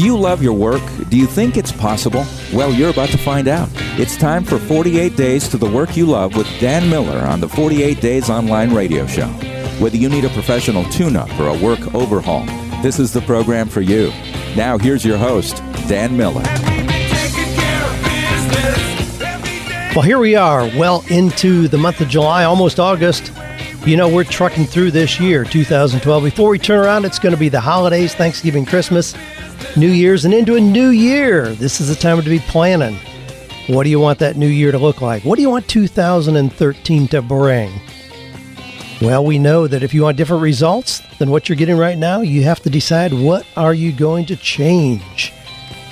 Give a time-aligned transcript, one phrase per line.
[0.00, 0.80] Do you love your work?
[1.10, 2.24] Do you think it's possible?
[2.54, 3.68] Well, you're about to find out.
[3.98, 7.50] It's time for 48 Days to the Work You Love with Dan Miller on the
[7.50, 9.26] 48 Days Online Radio Show.
[9.78, 12.46] Whether you need a professional tune up or a work overhaul,
[12.80, 14.08] this is the program for you.
[14.56, 16.44] Now, here's your host, Dan Miller.
[19.94, 23.34] Well, here we are, well into the month of July, almost August.
[23.84, 26.24] You know, we're trucking through this year, 2012.
[26.24, 29.14] Before we turn around, it's going to be the holidays, Thanksgiving, Christmas.
[29.76, 31.50] New Year's and into a new year.
[31.54, 32.98] This is the time to be planning.
[33.68, 35.24] What do you want that new year to look like?
[35.24, 37.72] What do you want 2013 to bring?
[39.00, 42.20] Well, we know that if you want different results than what you're getting right now,
[42.20, 45.32] you have to decide what are you going to change.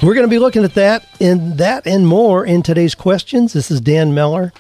[0.03, 3.53] We're going to be looking at that and that and more in today's questions.
[3.53, 4.53] This is Dan Miller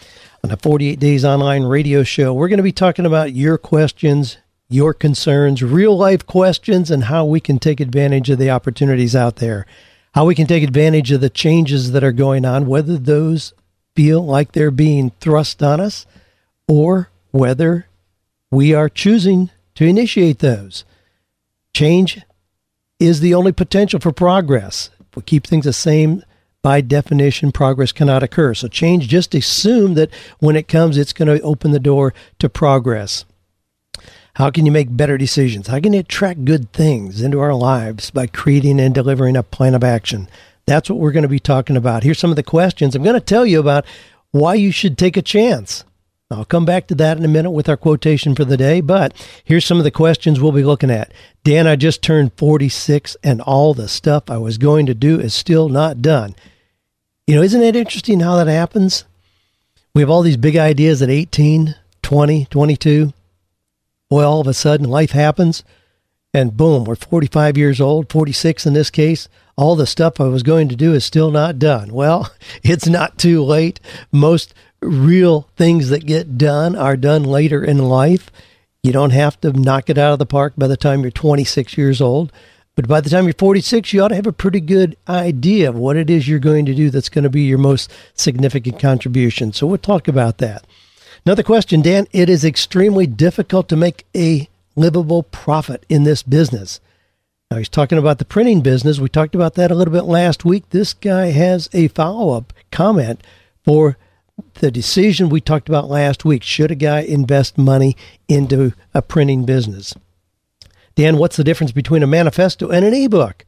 [0.42, 2.32] on the 48 Days Online Radio Show.
[2.32, 4.38] We're going to be talking about your questions,
[4.68, 9.36] your concerns, real life questions, and how we can take advantage of the opportunities out
[9.36, 9.66] there,
[10.14, 13.54] how we can take advantage of the changes that are going on, whether those
[13.96, 16.06] feel like they're being thrust on us
[16.68, 17.86] or whether
[18.50, 20.84] we are choosing to initiate those.
[21.74, 22.20] Change
[23.00, 24.90] is the only potential for progress.
[25.00, 26.22] If we keep things the same,
[26.62, 28.52] by definition, progress cannot occur.
[28.54, 30.10] So change, just assume that
[30.40, 33.24] when it comes, it's going to open the door to progress.
[34.38, 35.66] How can you make better decisions?
[35.66, 39.74] How can you attract good things into our lives by creating and delivering a plan
[39.74, 40.28] of action?
[40.64, 42.04] That's what we're going to be talking about.
[42.04, 42.94] Here's some of the questions.
[42.94, 43.84] I'm going to tell you about
[44.30, 45.82] why you should take a chance.
[46.30, 49.12] I'll come back to that in a minute with our quotation for the day, but
[49.42, 51.10] here's some of the questions we'll be looking at.
[51.42, 55.34] Dan, I just turned 46 and all the stuff I was going to do is
[55.34, 56.36] still not done.
[57.26, 59.04] You know, isn't it interesting how that happens?
[59.94, 63.12] We have all these big ideas at 18, 20, 22
[64.08, 65.62] boy, all of a sudden life happens
[66.34, 69.28] and boom, we're 45 years old, 46 in this case.
[69.56, 71.92] All the stuff I was going to do is still not done.
[71.92, 72.30] Well,
[72.62, 73.80] it's not too late.
[74.12, 78.30] Most real things that get done are done later in life.
[78.82, 81.76] You don't have to knock it out of the park by the time you're 26
[81.76, 82.30] years old.
[82.76, 85.74] But by the time you're 46, you ought to have a pretty good idea of
[85.74, 89.52] what it is you're going to do that's going to be your most significant contribution.
[89.52, 90.64] So we'll talk about that.
[91.28, 92.06] Another question, Dan.
[92.10, 96.80] It is extremely difficult to make a livable profit in this business.
[97.50, 98.98] Now, he's talking about the printing business.
[98.98, 100.70] We talked about that a little bit last week.
[100.70, 103.22] This guy has a follow up comment
[103.62, 103.98] for
[104.54, 106.42] the decision we talked about last week.
[106.42, 107.94] Should a guy invest money
[108.26, 109.94] into a printing business?
[110.94, 113.44] Dan, what's the difference between a manifesto and an ebook?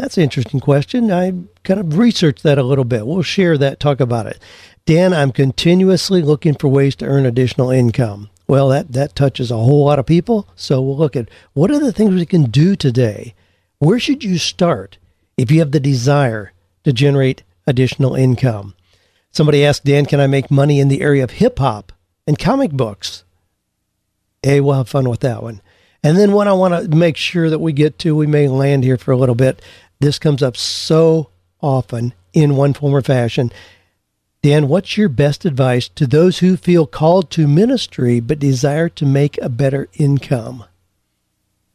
[0.00, 1.12] That's an interesting question.
[1.12, 3.06] I kind of researched that a little bit.
[3.06, 4.38] We'll share that, talk about it.
[4.86, 8.30] Dan, I'm continuously looking for ways to earn additional income.
[8.48, 10.48] Well, that, that touches a whole lot of people.
[10.56, 13.34] So we'll look at what are the things we can do today?
[13.78, 14.96] Where should you start
[15.36, 18.74] if you have the desire to generate additional income?
[19.30, 21.92] Somebody asked Dan, can I make money in the area of hip hop
[22.26, 23.24] and comic books?
[24.42, 25.60] Hey, we'll have fun with that one.
[26.02, 28.84] And then what I want to make sure that we get to, we may land
[28.84, 29.60] here for a little bit.
[30.00, 31.30] This comes up so
[31.60, 33.52] often in one form or fashion.
[34.42, 39.04] Dan, what's your best advice to those who feel called to ministry but desire to
[39.04, 40.64] make a better income?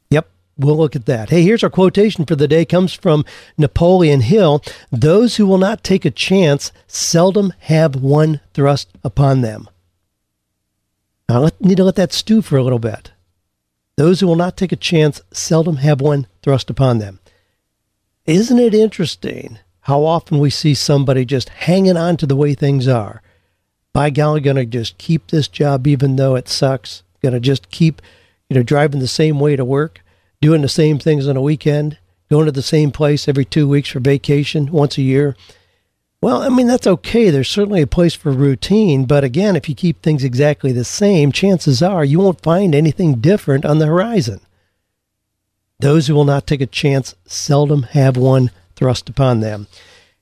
[0.10, 0.28] Yep,
[0.58, 1.30] we'll look at that.
[1.30, 2.64] Hey, here's our quotation for the day.
[2.64, 3.24] It comes from
[3.56, 4.64] Napoleon Hill.
[4.92, 9.70] Those who will not take a chance seldom have one thrust upon them.
[11.30, 13.12] I need to let that stew for a little bit.
[13.96, 17.20] Those who will not take a chance seldom have one thrust upon them.
[18.26, 22.88] Isn't it interesting how often we see somebody just hanging on to the way things
[22.88, 23.22] are.
[23.94, 27.04] By golly, going to just keep this job even though it sucks.
[27.22, 28.02] Going to just keep,
[28.50, 30.02] you know, driving the same way to work,
[30.42, 32.00] doing the same things on a weekend,
[32.32, 35.36] going to the same place every two weeks for vacation once a year.
[36.20, 37.30] Well, I mean, that's okay.
[37.30, 39.06] There's certainly a place for routine.
[39.06, 43.20] But again, if you keep things exactly the same, chances are you won't find anything
[43.20, 44.42] different on the horizon.
[45.80, 49.68] Those who will not take a chance seldom have one thrust upon them.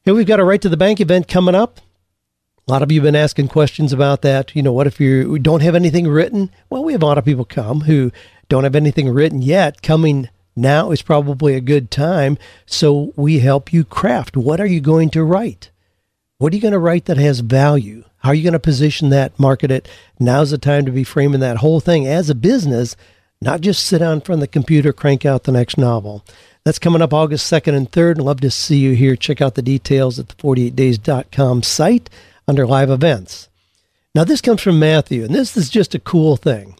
[0.04, 1.80] Here we've got a Write to the bank event coming up.
[2.68, 4.56] A lot of you have been asking questions about that.
[4.56, 6.50] You know, what if you don't have anything written?
[6.70, 8.12] Well, we have a lot of people come who
[8.50, 9.82] don't have anything written yet.
[9.82, 12.38] Coming now is probably a good time.
[12.66, 14.38] So we help you craft.
[14.38, 15.72] What are you going to write?
[16.38, 18.06] What are you going to write that has value?
[18.18, 19.88] How are you going to position that, market it?
[20.20, 22.96] Now's the time to be framing that whole thing as a business,
[23.44, 26.24] not just sit down in front of the computer, crank out the next novel.
[26.64, 28.22] That's coming up August 2nd and 3rd.
[28.22, 29.16] Love to see you here.
[29.16, 32.10] Check out the details at the 48days.com site
[32.48, 33.50] under live events.
[34.16, 36.76] Now, this comes from Matthew, and this is just a cool thing.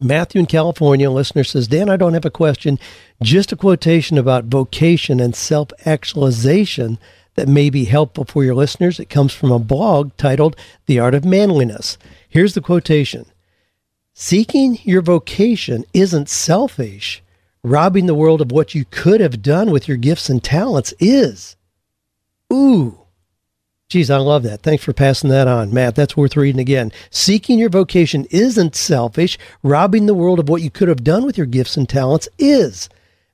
[0.00, 2.78] Matthew in California, listener says, Dan, I don't have a question,
[3.22, 6.98] just a quotation about vocation and self actualization
[7.34, 9.00] that may be helpful for your listeners.
[9.00, 10.56] It comes from a blog titled
[10.86, 11.96] The Art of Manliness.
[12.28, 13.26] Here's the quotation
[14.20, 17.22] Seeking your vocation isn't selfish.
[17.62, 21.54] Robbing the world of what you could have done with your gifts and talents is.
[22.52, 22.98] Ooh.
[23.88, 24.62] Geez, I love that.
[24.62, 25.94] Thanks for passing that on, Matt.
[25.94, 26.90] That's worth reading again.
[27.10, 29.38] Seeking your vocation isn't selfish.
[29.62, 32.88] Robbing the world of what you could have done with your gifts and talents is.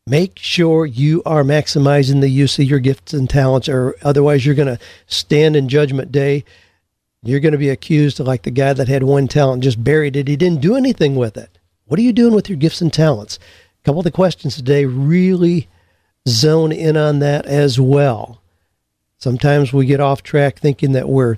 [0.07, 4.55] Make sure you are maximizing the use of your gifts and talents, or otherwise, you're
[4.55, 6.45] going to stand in Judgment Day.
[7.25, 9.83] You're going to be accused of like the guy that had one talent and just
[9.83, 10.29] buried it.
[10.29, 11.59] He didn't do anything with it.
[11.87, 13.39] What are you doing with your gifts and talents?
[13.81, 15.69] A couple of the questions today really
[16.29, 18.41] zone in on that as well.
[19.19, 21.37] Sometimes we get off track thinking that we're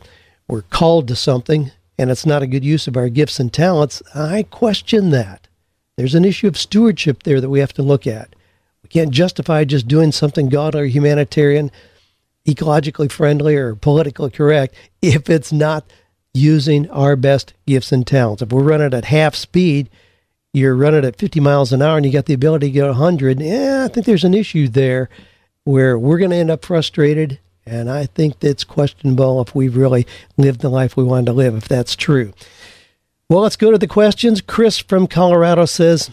[0.48, 4.02] we're called to something and it's not a good use of our gifts and talents.
[4.14, 5.48] I question that.
[5.96, 8.34] There's an issue of stewardship there that we have to look at.
[8.82, 11.70] We can't justify just doing something God or humanitarian,
[12.46, 15.84] ecologically friendly or politically correct if it's not
[16.32, 18.42] using our best gifts and talents.
[18.42, 19.88] If we're running at half speed,
[20.52, 23.40] you're running at 50 miles an hour and you got the ability to go 100,
[23.40, 25.08] yeah, I think there's an issue there
[25.64, 30.06] where we're going to end up frustrated and I think it's questionable if we've really
[30.36, 32.32] lived the life we wanted to live, if that's true.
[33.28, 34.40] Well, let's go to the questions.
[34.40, 36.10] Chris from Colorado says,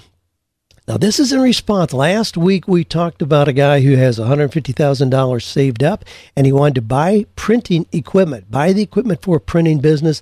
[0.85, 1.93] now, this is in response.
[1.93, 6.03] Last week, we talked about a guy who has $150,000 saved up
[6.35, 10.21] and he wanted to buy printing equipment, buy the equipment for a printing business.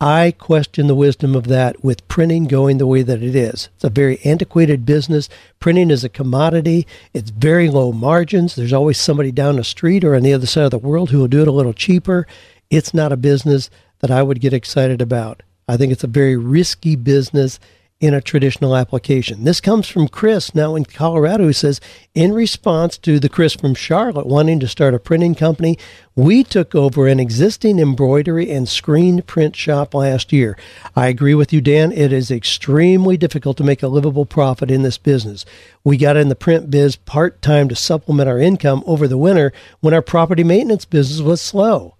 [0.00, 3.68] I question the wisdom of that with printing going the way that it is.
[3.76, 5.28] It's a very antiquated business.
[5.60, 6.88] Printing is a commodity.
[7.14, 8.56] It's very low margins.
[8.56, 11.18] There's always somebody down the street or on the other side of the world who
[11.18, 12.26] will do it a little cheaper.
[12.68, 13.70] It's not a business
[14.00, 15.44] that I would get excited about.
[15.68, 17.60] I think it's a very risky business
[18.00, 19.44] in a traditional application.
[19.44, 21.80] This comes from Chris now in Colorado who says,
[22.14, 25.78] in response to the Chris from Charlotte wanting to start a printing company,
[26.16, 30.56] we took over an existing embroidery and screen print shop last year.
[30.96, 31.92] I agree with you, Dan.
[31.92, 35.44] It is extremely difficult to make a livable profit in this business.
[35.84, 39.52] We got in the print biz part time to supplement our income over the winter
[39.80, 41.96] when our property maintenance business was slow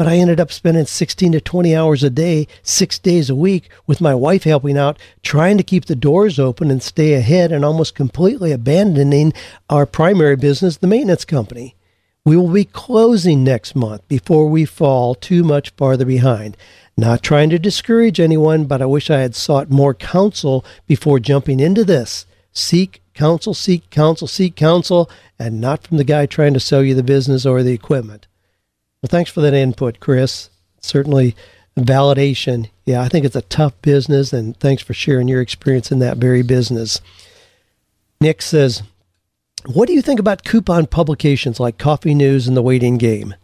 [0.00, 3.68] but I ended up spending 16 to 20 hours a day, six days a week,
[3.86, 7.66] with my wife helping out, trying to keep the doors open and stay ahead, and
[7.66, 9.34] almost completely abandoning
[9.68, 11.74] our primary business, the maintenance company.
[12.24, 16.56] We will be closing next month before we fall too much farther behind.
[16.96, 21.60] Not trying to discourage anyone, but I wish I had sought more counsel before jumping
[21.60, 22.24] into this.
[22.54, 26.94] Seek counsel, seek counsel, seek counsel, and not from the guy trying to sell you
[26.94, 28.28] the business or the equipment.
[29.02, 30.50] Well, thanks for that input, Chris.
[30.80, 31.34] Certainly
[31.78, 32.68] validation.
[32.84, 36.18] Yeah, I think it's a tough business, and thanks for sharing your experience in that
[36.18, 37.00] very business.
[38.20, 38.82] Nick says,
[39.64, 43.34] What do you think about coupon publications like Coffee News and The Waiting Game?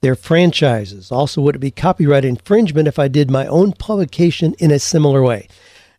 [0.00, 1.12] They're franchises.
[1.12, 5.22] Also, would it be copyright infringement if I did my own publication in a similar
[5.22, 5.46] way?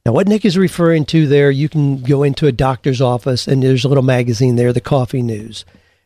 [0.06, 3.64] Now, what Nick is referring to there, you can go into a doctor's office and
[3.64, 5.64] there's a little magazine there, the Coffee News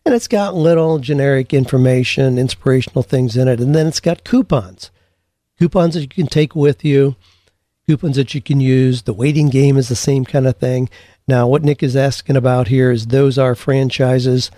[0.07, 4.89] and it's got little generic information, inspirational things in it, and then it's got coupons.
[5.59, 7.17] Coupons that you can take with you,
[7.85, 9.01] coupons that you can use.
[9.01, 10.89] The waiting game is the same kind of thing.
[11.27, 14.49] Now, what Nick is asking about here is those are franchises.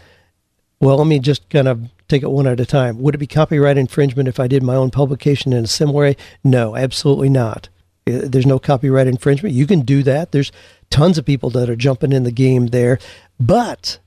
[0.79, 2.99] Well, let me just kind of take it one at a time.
[2.99, 6.17] Would it be copyright infringement if I did my own publication in a similar way?
[6.43, 7.69] No, absolutely not.
[8.05, 9.55] Uh, there's no copyright infringement.
[9.55, 10.31] You can do that.
[10.31, 10.51] There's
[10.91, 12.99] tons of people that are jumping in the game there.
[13.39, 13.97] But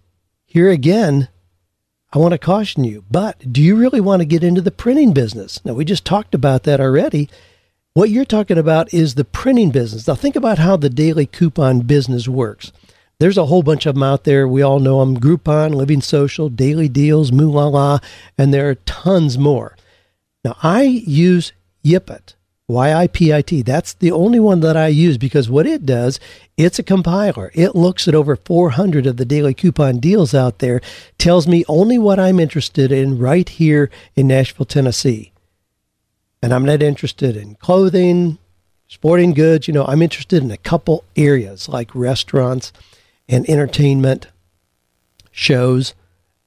[0.52, 1.28] here again,
[2.14, 5.14] I want to caution you, but do you really want to get into the printing
[5.14, 5.64] business?
[5.64, 7.30] Now, we just talked about that already.
[7.94, 10.06] What you're talking about is the printing business.
[10.06, 12.70] Now, think about how the daily coupon business works.
[13.18, 14.46] There's a whole bunch of them out there.
[14.46, 18.02] We all know them Groupon, Living Social, Daily Deals, Moolah,
[18.36, 19.74] and there are tons more.
[20.44, 21.52] Now, I use
[21.82, 22.34] Yipit.
[22.72, 23.64] YIPIT.
[23.64, 26.18] That's the only one that I use because what it does,
[26.56, 27.50] it's a compiler.
[27.54, 30.80] It looks at over 400 of the daily coupon deals out there,
[31.18, 35.32] tells me only what I'm interested in right here in Nashville, Tennessee.
[36.42, 38.38] And I'm not interested in clothing,
[38.88, 39.68] sporting goods.
[39.68, 42.72] You know, I'm interested in a couple areas like restaurants
[43.28, 44.26] and entertainment,
[45.30, 45.94] shows.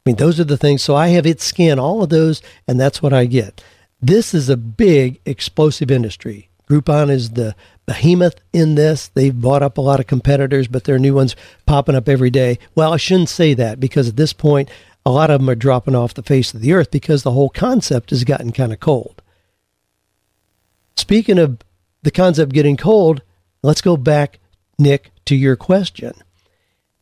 [0.05, 0.84] I mean, those are the things.
[0.84, 3.63] So I have it scan all of those, and that's what I get.
[4.05, 6.50] This is a big explosive industry.
[6.69, 7.55] Groupon is the
[7.88, 9.07] behemoth in this.
[9.07, 11.35] They've bought up a lot of competitors, but there are new ones
[11.65, 12.59] popping up every day.
[12.75, 14.69] Well, I shouldn't say that because at this point,
[15.07, 17.50] a lot of them are dropping off the face of the earth because the whole
[17.50, 19.24] concept has gotten kind of cold.
[20.95, 21.57] Speaking of
[22.03, 23.24] the concept getting cold,
[23.63, 24.38] let's go back,
[24.77, 26.13] Nick, to your question.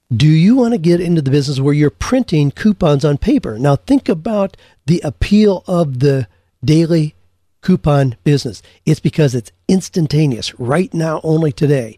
[0.10, 3.60] Do you want to get into the business where you're printing coupons on paper?
[3.60, 4.56] Now, think about
[4.86, 6.30] the appeal of the
[6.64, 7.16] daily
[7.62, 8.62] coupon business.
[8.86, 11.98] It's because it's instantaneous, right now, only today.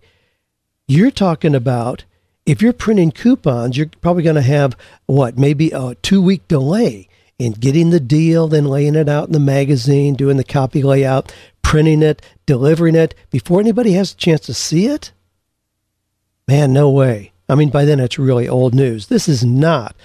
[0.88, 2.06] You're talking about
[2.46, 7.08] if you're printing coupons, you're probably going to have what, maybe a two week delay
[7.40, 11.34] in getting the deal, then laying it out in the magazine, doing the copy layout,
[11.62, 15.12] printing it, delivering it before anybody has a chance to see it?
[16.48, 17.34] Man, no way.
[17.50, 19.08] I mean, by then it's really old news.
[19.08, 19.96] This is not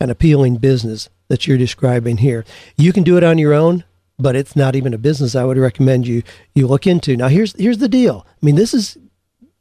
[0.00, 2.44] an appealing business that you're describing here.
[2.76, 3.84] You can do it on your own,
[4.18, 6.22] but it's not even a business I would recommend you
[6.54, 7.16] you look into.
[7.16, 8.26] Now, here's here's the deal.
[8.30, 8.96] I mean, this is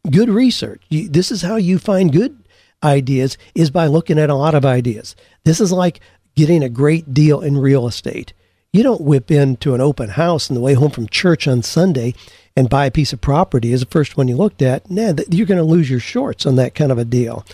[0.10, 0.84] good research.
[0.90, 2.44] You, this is how you find good
[2.84, 5.16] ideas is by looking at a lot of ideas.
[5.44, 6.00] This is like
[6.36, 8.34] getting a great deal in real estate.
[8.72, 12.14] You don't whip into an open house on the way home from church on Sunday
[12.58, 14.90] and buy a piece of property as the first one you looked at.
[14.90, 17.46] Nah, you're going to lose your shorts on that kind of a deal.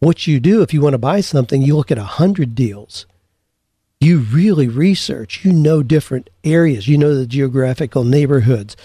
[0.00, 3.06] What you do if you want to buy something, you look at a hundred deals.
[4.00, 5.44] You really research.
[5.44, 6.88] You know different areas.
[6.88, 8.76] You know the geographical neighborhoods.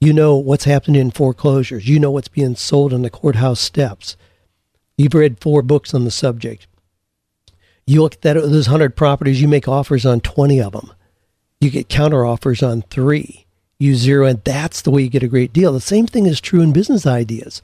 [0.00, 1.86] You know what's happening in foreclosures.
[1.86, 4.16] You know what's being sold on the courthouse steps.
[4.96, 6.66] You've read four books on the subject.
[7.86, 10.92] You look at that, those 100 properties, you make offers on 20 of them.
[11.60, 13.46] You get counter offers on three.
[13.78, 15.72] You zero, and that's the way you get a great deal.
[15.72, 17.60] The same thing is true in business ideas.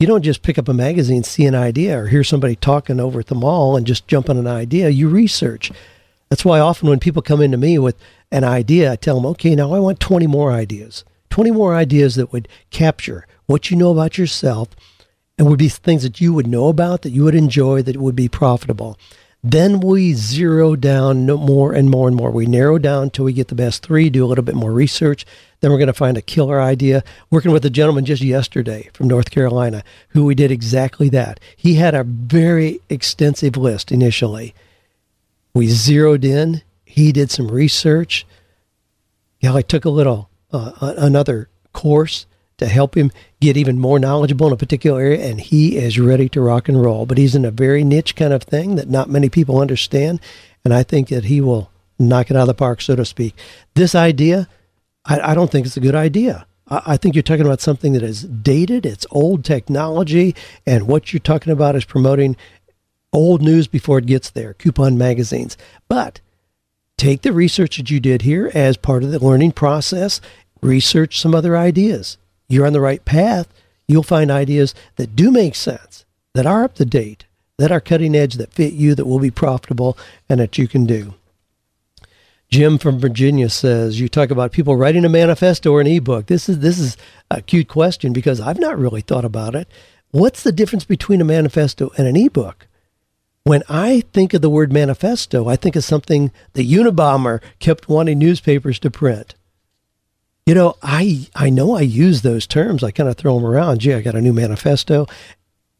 [0.00, 3.20] You don't just pick up a magazine, see an idea, or hear somebody talking over
[3.20, 4.88] at the mall and just jump on an idea.
[4.88, 5.70] You research.
[6.34, 7.96] That's why often when people come into me with
[8.32, 11.04] an idea, I tell them, okay, now I want 20 more ideas.
[11.30, 14.70] 20 more ideas that would capture what you know about yourself
[15.38, 18.16] and would be things that you would know about, that you would enjoy, that would
[18.16, 18.98] be profitable.
[19.44, 22.32] Then we zero down more and more and more.
[22.32, 25.24] We narrow down till we get the best three, do a little bit more research.
[25.60, 27.04] Then we're going to find a killer idea.
[27.30, 31.38] Working with a gentleman just yesterday from North Carolina who we did exactly that.
[31.56, 34.52] He had a very extensive list initially.
[35.54, 36.62] We zeroed in.
[36.84, 38.26] He did some research.
[39.40, 44.46] Yeah, I took a little uh, another course to help him get even more knowledgeable
[44.46, 47.06] in a particular area, and he is ready to rock and roll.
[47.06, 50.20] But he's in a very niche kind of thing that not many people understand,
[50.64, 53.34] and I think that he will knock it out of the park, so to speak.
[53.74, 54.48] This idea,
[55.04, 56.46] I, I don't think it's a good idea.
[56.68, 60.34] I, I think you're talking about something that is dated, it's old technology,
[60.66, 62.36] and what you're talking about is promoting
[63.14, 65.56] old news before it gets there, coupon magazines.
[65.88, 66.20] But
[66.98, 70.20] take the research that you did here as part of the learning process
[70.60, 72.18] research some other ideas.
[72.48, 73.48] You're on the right path.
[73.86, 76.04] You'll find ideas that do make sense,
[76.34, 77.26] that are up to date,
[77.58, 79.96] that are cutting edge, that fit you, that will be profitable,
[80.28, 81.14] and that you can do.
[82.50, 86.26] Jim from Virginia says you talk about people writing a manifesto or an ebook.
[86.26, 86.96] This is this is
[87.30, 89.66] a cute question because I've not really thought about it.
[90.12, 92.68] What's the difference between a manifesto and an ebook?
[93.44, 98.18] When I think of the word manifesto, I think of something the Unabomber kept wanting
[98.18, 99.34] newspapers to print.
[100.46, 102.82] You know, I I know I use those terms.
[102.82, 103.80] I kind of throw them around.
[103.80, 105.06] Gee, I got a new manifesto.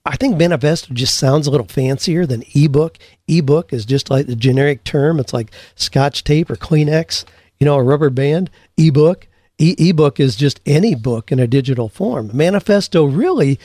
[0.05, 2.99] I think manifesto just sounds a little fancier than ebook.
[3.27, 5.19] Ebook is just like the generic term.
[5.19, 7.25] It's like Scotch tape or Kleenex,
[7.59, 8.51] you know, a rubber band.
[8.77, 9.27] Ebook.
[9.57, 12.31] E- ebook is just any book in a digital form.
[12.35, 13.59] Manifesto really,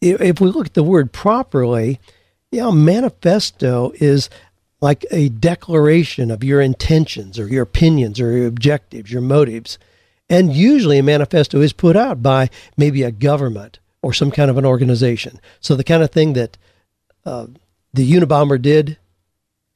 [0.00, 2.00] if we look at the word properly,
[2.60, 4.30] know, manifesto is
[4.80, 9.78] like a declaration of your intentions or your opinions or your objectives, your motives.
[10.28, 14.58] And usually a manifesto is put out by maybe a government or some kind of
[14.58, 15.40] an organization.
[15.60, 16.58] So the kind of thing that
[17.24, 17.46] uh,
[17.92, 18.98] the Unabomber did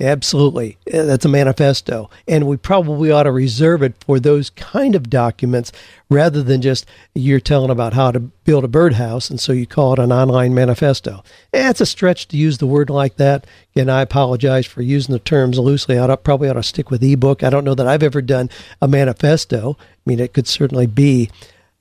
[0.00, 0.78] Absolutely.
[0.92, 2.08] Uh, that's a manifesto.
[2.28, 5.72] And we probably ought to reserve it for those kind of documents
[6.08, 6.86] rather than just
[7.16, 10.54] you're telling about how to build a birdhouse and so you call it an online
[10.54, 11.24] manifesto.
[11.52, 13.44] It's a stretch to use the word like that.
[13.74, 15.98] And I apologize for using the terms loosely.
[15.98, 17.42] I probably ought to stick with ebook.
[17.42, 18.50] I don't know that I've ever done
[18.80, 19.76] a manifesto.
[19.80, 21.28] I mean, it could certainly be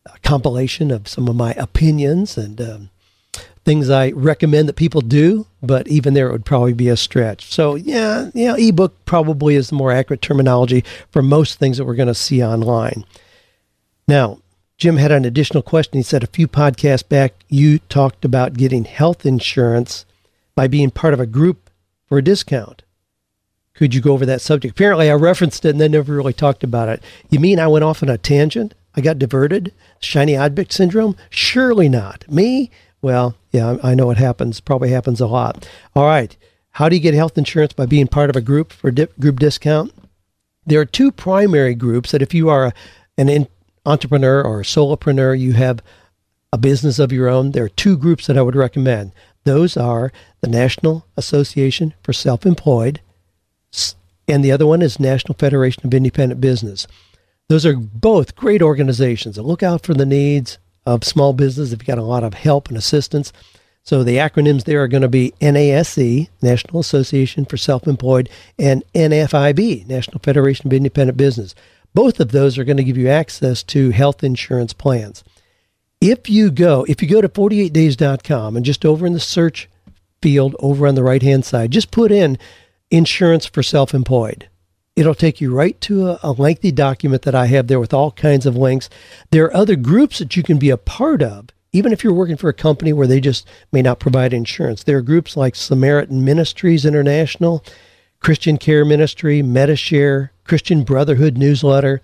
[0.07, 2.89] a compilation of some of my opinions and um,
[3.67, 7.51] things I recommend that people do, but even there it would probably be a stretch.
[7.51, 11.95] So yeah, yeah, ebook probably is the more accurate terminology for most things that we're
[11.95, 13.03] going to see online.
[14.07, 14.39] Now,
[14.77, 15.97] Jim had an additional question.
[15.97, 20.05] He said a few podcasts back you talked about getting health insurance
[20.55, 21.69] by being part of a group
[22.05, 22.83] for a discount.
[23.73, 24.71] Could you go over that subject?
[24.71, 27.03] Apparently, I referenced it and then never really talked about it.
[27.29, 28.75] You mean I went off on a tangent?
[28.95, 29.73] I got diverted?
[29.99, 31.17] Shiny object syndrome?
[31.29, 32.23] Surely not.
[32.31, 32.71] Me?
[33.01, 34.59] Well, yeah, I know it happens.
[34.59, 35.67] Probably happens a lot.
[35.95, 36.35] All right.
[36.71, 39.93] How do you get health insurance by being part of a group for group discount?
[40.65, 42.73] There are two primary groups that if you are a,
[43.17, 43.47] an in,
[43.85, 45.81] entrepreneur or a solopreneur, you have
[46.51, 49.11] a business of your own, there are two groups that I would recommend.
[49.43, 50.11] Those are
[50.41, 53.01] the National Association for Self Employed,
[54.27, 56.85] and the other one is National Federation of Independent Business.
[57.49, 61.69] Those are both great organizations that look out for the needs of small business.
[61.69, 63.33] They've got a lot of help and assistance.
[63.83, 69.85] So the acronyms there are going to be NASE, National Association for Self-Employed, and NFIB,
[69.85, 71.53] National Federation of Independent Business.
[71.93, 75.25] Both of those are going to give you access to health insurance plans.
[75.99, 79.69] If you go, if you go to 48days.com and just over in the search
[80.21, 82.37] field over on the right-hand side, just put in
[82.89, 84.47] insurance for self-employed.
[84.97, 88.11] It'll take you right to a, a, lengthy document that I have there with all
[88.11, 88.89] kinds of links.
[89.31, 92.37] There are other groups that you can be a part of even if you're working
[92.37, 96.25] for a company where they just may not provide insurance, there are groups like Samaritan
[96.25, 97.63] Ministries International,
[98.19, 102.01] Christian Care Ministry, Medi-Share, Christian Brotherhood Newsletter.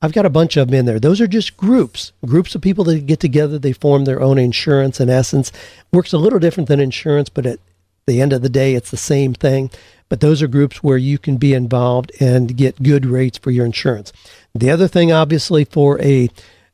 [0.00, 1.00] I've got a bunch of them in there.
[1.00, 3.58] Those are just groups, groups of people that get together.
[3.58, 5.00] They form their own insurance.
[5.00, 5.50] In essence,
[5.92, 7.58] works a little different than insurance, but at
[8.06, 9.70] the end of the day, it's the same thing.
[10.08, 13.66] But those are groups where you can be involved and get good rates for your
[13.66, 14.12] insurance.
[14.54, 16.28] The other thing, obviously, for a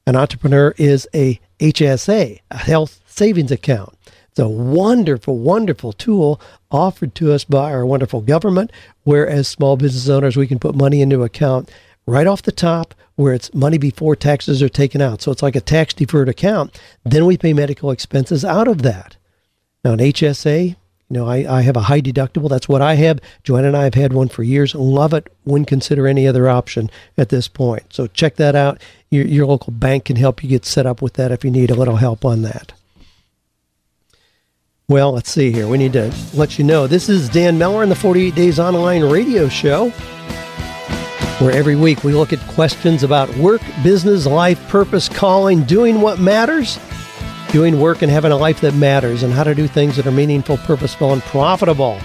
[0.06, 3.96] an entrepreneur is a HSA, a health savings account.
[4.30, 8.72] It's a wonderful, wonderful tool offered to us by our wonderful government,
[9.02, 11.70] where as small business owners, we can put money into account
[12.06, 15.20] right off the top where it's money before taxes are taken out.
[15.20, 16.80] So it's like a tax deferred account.
[17.04, 19.16] Then we pay medical expenses out of that.
[19.84, 20.76] Now, an HSA,
[21.10, 22.48] you know, I, I have a high deductible.
[22.48, 23.18] That's what I have.
[23.42, 24.76] Joanna and I have had one for years.
[24.76, 25.26] Love it.
[25.44, 26.88] Wouldn't consider any other option
[27.18, 27.92] at this point.
[27.92, 28.80] So check that out.
[29.10, 31.70] Your, your local bank can help you get set up with that if you need
[31.70, 32.72] a little help on that.
[34.86, 35.66] Well, let's see here.
[35.66, 39.02] We need to let you know this is Dan Miller in the 48 Days Online
[39.02, 39.90] radio show,
[41.38, 46.20] where every week we look at questions about work, business, life, purpose, calling, doing what
[46.20, 46.78] matters
[47.52, 50.12] doing work and having a life that matters, and how to do things that are
[50.12, 51.98] meaningful, purposeful, and profitable.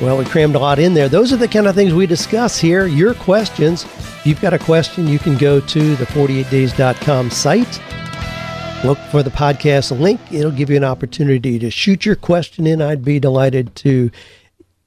[0.00, 1.08] Well, we crammed a lot in there.
[1.08, 2.86] Those are the kind of things we discuss here.
[2.86, 3.84] Your questions.
[3.84, 7.80] If you've got a question, you can go to the 48days.com site.
[8.82, 10.20] Look for the podcast link.
[10.32, 12.80] It'll give you an opportunity to shoot your question in.
[12.80, 14.10] I'd be delighted to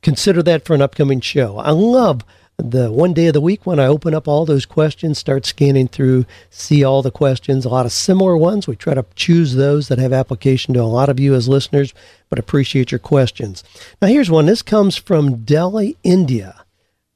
[0.02, 1.58] consider that for an upcoming show.
[1.60, 2.24] I love
[2.64, 5.90] the one day of the week when I open up all those questions, start scanning
[5.90, 8.68] through, see all the questions, a lot of similar ones.
[8.68, 11.94] We try to choose those that have application to a lot of you as listeners,
[12.30, 13.64] but appreciate your questions.
[14.02, 14.46] Now, here's one.
[14.46, 16.64] This comes from Delhi, India.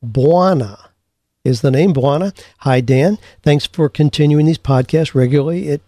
[0.06, 0.90] Buana
[1.46, 1.94] is the name.
[1.94, 2.38] Buana.
[2.60, 3.18] Hi, Dan.
[3.42, 5.70] Thanks for continuing these podcasts regularly.
[5.70, 5.82] It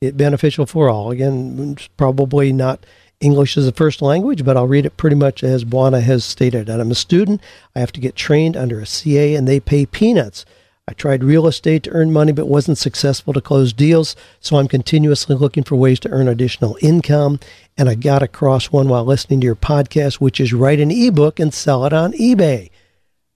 [0.00, 1.10] it beneficial for all.
[1.10, 2.84] Again, probably not
[3.20, 6.68] English is a first language, but I'll read it pretty much as Buana has stated.
[6.68, 7.40] And I'm a student.
[7.74, 10.44] I have to get trained under a CA, and they pay peanuts.
[10.86, 14.16] I tried real estate to earn money, but wasn't successful to close deals.
[14.40, 17.40] So I'm continuously looking for ways to earn additional income.
[17.76, 21.40] And I got across one while listening to your podcast, which is write an ebook
[21.40, 22.70] and sell it on eBay.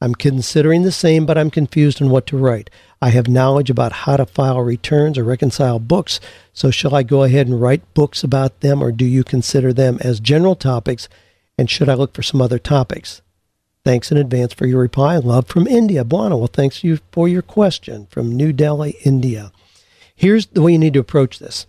[0.03, 2.71] I'm considering the same, but I'm confused on what to write.
[3.01, 6.19] I have knowledge about how to file returns or reconcile books,
[6.53, 9.99] so shall I go ahead and write books about them, or do you consider them
[10.01, 11.09] as general topics,
[11.57, 13.23] and should I look for some other topics?
[13.85, 15.19] Thanks in advance for your reply.
[15.19, 16.03] Love from India.
[16.03, 19.53] Buana, well, thanks you for your question from New Delhi, India.
[20.17, 21.65] Here's the way you need to approach this.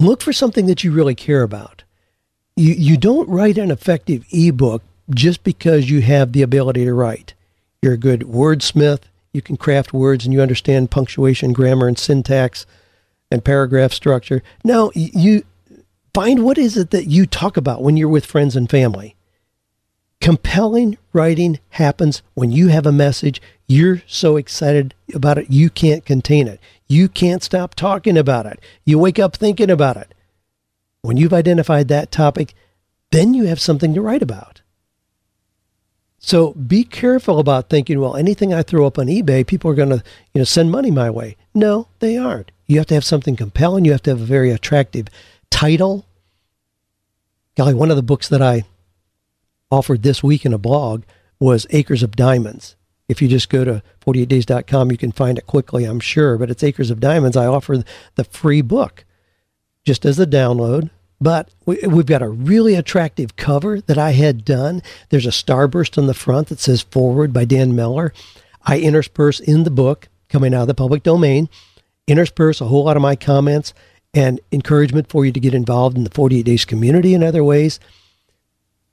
[0.00, 1.84] Look for something that you really care about.
[2.56, 7.34] You, you don't write an effective ebook just because you have the ability to write.
[7.80, 12.66] You're a good wordsmith, you can craft words, and you understand punctuation, grammar, and syntax
[13.30, 14.42] and paragraph structure.
[14.62, 15.44] No, you
[16.14, 19.16] find what is it that you talk about when you're with friends and family.
[20.20, 23.42] Compelling writing happens when you have a message.
[23.66, 26.60] You're so excited about it, you can't contain it.
[26.86, 28.60] You can't stop talking about it.
[28.84, 30.14] You wake up thinking about it.
[31.00, 32.54] When you've identified that topic,
[33.10, 34.61] then you have something to write about.
[36.24, 39.88] So be careful about thinking, well, anything I throw up on eBay, people are going
[39.88, 41.36] to, you know, send money my way.
[41.52, 42.52] No, they aren't.
[42.68, 43.84] You have to have something compelling.
[43.84, 45.08] You have to have a very attractive
[45.50, 46.06] title.
[47.56, 48.64] Golly, one of the books that I
[49.68, 51.02] offered this week in a blog
[51.40, 52.76] was Acres of Diamonds.
[53.08, 56.38] If you just go to 48days.com, you can find it quickly, I'm sure.
[56.38, 57.36] But it's Acres of Diamonds.
[57.36, 57.82] I offer
[58.14, 59.04] the free book
[59.84, 60.90] just as a download
[61.22, 64.82] but we, have got a really attractive cover that I had done.
[65.10, 68.12] There's a starburst on the front that says foreword by Dan Miller.
[68.64, 71.48] I intersperse in the book coming out of the public domain,
[72.08, 73.72] intersperse a whole lot of my comments
[74.12, 77.78] and encouragement for you to get involved in the 48 days community in other ways.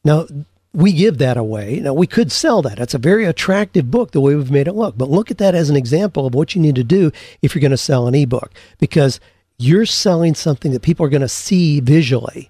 [0.03, 0.27] Now,
[0.71, 1.79] we give that away.
[1.79, 2.79] Now, we could sell that.
[2.79, 4.97] It's a very attractive book the way we've made it look.
[4.97, 7.11] But look at that as an example of what you need to do
[7.41, 9.19] if you're going to sell an ebook because
[9.59, 12.49] you're selling something that people are going to see visually.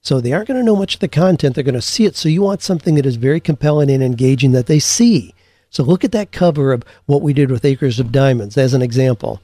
[0.00, 2.16] So they aren't going to know much of the content, they're going to see it.
[2.16, 5.34] So you want something that is very compelling and engaging that they see.
[5.68, 8.82] So look at that cover of what we did with Acres of Diamonds as an
[8.82, 9.40] example.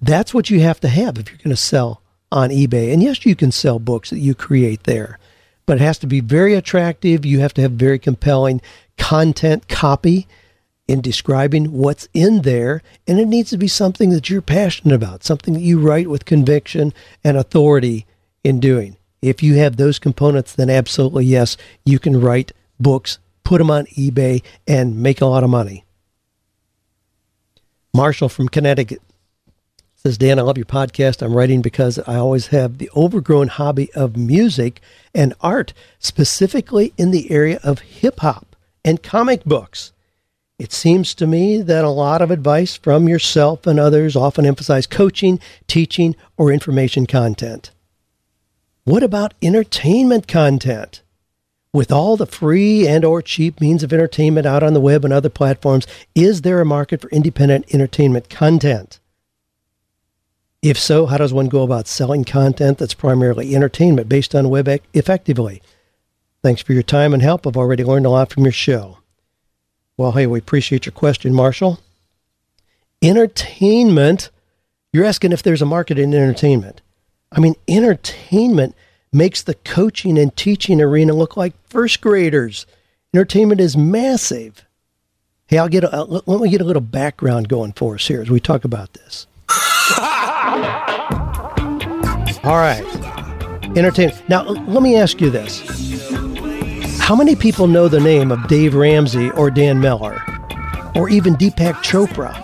[0.00, 2.92] That's what you have to have if you're going to sell on eBay.
[2.92, 5.18] And yes, you can sell books that you create there,
[5.64, 7.24] but it has to be very attractive.
[7.24, 8.60] You have to have very compelling
[8.96, 10.28] content copy
[10.88, 12.82] in describing what's in there.
[13.06, 16.24] And it needs to be something that you're passionate about, something that you write with
[16.24, 16.92] conviction
[17.24, 18.06] and authority
[18.44, 18.96] in doing.
[19.22, 23.86] If you have those components, then absolutely yes, you can write books, put them on
[23.86, 25.84] eBay, and make a lot of money.
[27.92, 29.00] Marshall from Connecticut
[29.94, 31.22] says, Dan, I love your podcast.
[31.22, 34.80] I'm writing because I always have the overgrown hobby of music
[35.14, 39.92] and art, specifically in the area of hip hop and comic books.
[40.58, 44.86] It seems to me that a lot of advice from yourself and others often emphasize
[44.86, 47.72] coaching, teaching, or information content.
[48.84, 51.02] What about entertainment content?
[51.74, 55.12] With all the free and or cheap means of entertainment out on the web and
[55.12, 58.98] other platforms, is there a market for independent entertainment content?
[60.62, 64.68] If so, how does one go about selling content that's primarily entertainment based on web
[64.94, 65.60] effectively?
[66.42, 67.46] Thanks for your time and help.
[67.46, 68.98] I've already learned a lot from your show.
[69.98, 71.80] Well, hey, we appreciate your question, Marshall.
[73.02, 74.30] Entertainment,
[74.92, 76.82] you're asking if there's a market in entertainment.
[77.32, 78.74] I mean, entertainment
[79.12, 82.66] makes the coaching and teaching arena look like first graders.
[83.14, 84.66] Entertainment is massive.
[85.46, 88.28] Hey, I'll get a, let me get a little background going for us here as
[88.28, 89.26] we talk about this.
[92.44, 92.84] All right.
[93.76, 94.28] Entertainment.
[94.28, 95.62] Now, let me ask you this.
[97.06, 100.20] How many people know the name of Dave Ramsey or Dan Miller,
[100.96, 102.34] or even Deepak Chopra,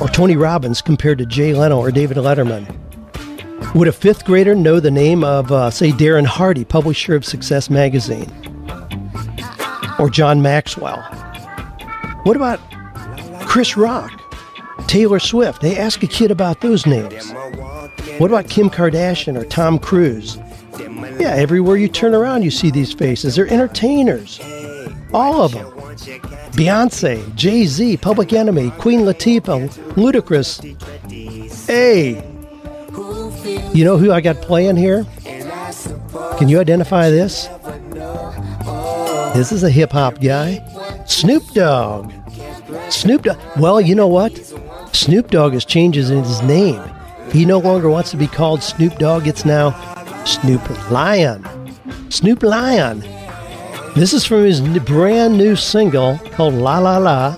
[0.00, 2.64] or Tony Robbins compared to Jay Leno or David Letterman?
[3.74, 7.70] Would a fifth grader know the name of, uh, say, Darren Hardy, publisher of Success
[7.70, 8.30] Magazine,
[9.98, 11.02] or John Maxwell?
[12.22, 12.60] What about
[13.48, 14.12] Chris Rock,
[14.86, 15.60] Taylor Swift?
[15.60, 17.32] They ask a kid about those names.
[18.18, 20.38] What about Kim Kardashian or Tom Cruise?
[20.78, 23.36] Yeah, everywhere you turn around, you see these faces.
[23.36, 24.40] They're entertainers.
[25.12, 25.66] All of them.
[26.52, 30.60] Beyonce, Jay Z, Public Enemy, Queen Latifah, Ludacris.
[31.66, 32.22] Hey,
[33.74, 35.04] you know who I got playing here?
[36.38, 37.48] Can you identify this?
[39.34, 40.64] This is a hip hop guy.
[41.06, 42.12] Snoop Dogg.
[42.90, 43.38] Snoop Dogg.
[43.58, 44.36] Well, you know what?
[44.92, 46.82] Snoop Dogg has changed his name.
[47.32, 49.26] He no longer wants to be called Snoop Dogg.
[49.26, 49.70] It's now
[50.28, 51.42] Snoop Lion.
[52.10, 53.00] Snoop Lion.
[53.94, 57.36] This is from his brand new single called La La La.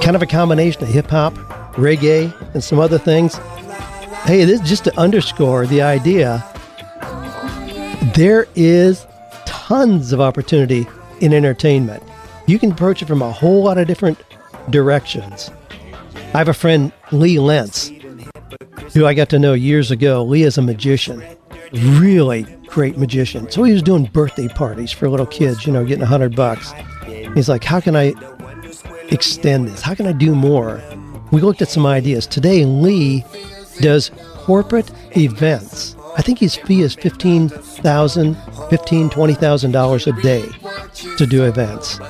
[0.00, 1.34] Kind of a combination of hip hop,
[1.74, 3.36] reggae, and some other things.
[4.24, 6.42] Hey, this is just to underscore the idea
[8.14, 9.06] there is
[9.44, 10.86] tons of opportunity
[11.20, 12.02] in entertainment.
[12.46, 14.18] You can approach it from a whole lot of different
[14.70, 15.50] directions.
[16.32, 17.90] I have a friend, Lee Lentz,
[18.92, 20.24] who I got to know years ago.
[20.24, 21.22] Lee is a magician,
[21.72, 23.50] really great magician.
[23.50, 26.72] So he was doing birthday parties for little kids, you know, getting a hundred bucks.
[27.34, 28.14] He's like, how can I
[29.10, 29.82] extend this?
[29.82, 30.82] How can I do more?
[31.32, 32.26] We looked at some ideas.
[32.26, 33.24] Today, Lee
[33.80, 35.96] does corporate events.
[36.16, 38.36] I think his fee is fifteen thousand,
[38.70, 40.48] fifteen, twenty thousand dollars a day
[41.18, 42.00] to do events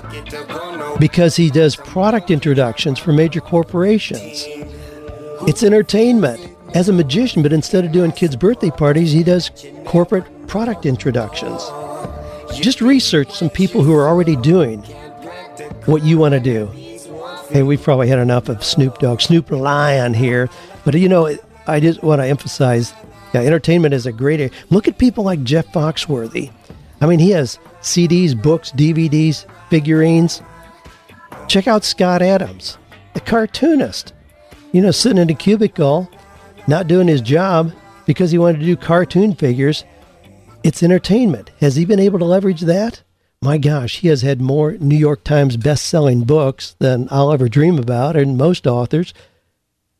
[1.01, 4.45] because he does product introductions for major corporations.
[5.49, 9.51] It's entertainment as a magician, but instead of doing kids' birthday parties, he does
[9.87, 11.63] corporate product introductions.
[12.55, 14.83] Just research some people who are already doing
[15.87, 16.67] what you want to do.
[17.49, 20.51] Hey, we've probably had enough of Snoop Dogg, Snoop Lion here,
[20.85, 21.35] but you know,
[21.67, 22.93] I just want to emphasize
[23.33, 24.53] yeah, entertainment is a great.
[24.69, 26.51] Look at people like Jeff Foxworthy.
[27.01, 30.43] I mean, he has CDs, books, DVDs, figurines.
[31.49, 32.77] Check out Scott Adams,
[33.15, 34.13] the cartoonist
[34.77, 36.07] you know, sitting in a cubicle,
[36.67, 37.73] not doing his job
[38.07, 39.85] because he wanted to do cartoon figures.
[40.63, 41.51] It's entertainment.
[41.61, 43.03] Has he been able to leverage that?
[43.43, 47.79] My gosh, he has had more New York Times best-selling books than I'll ever dream
[47.79, 49.13] about, and most authors.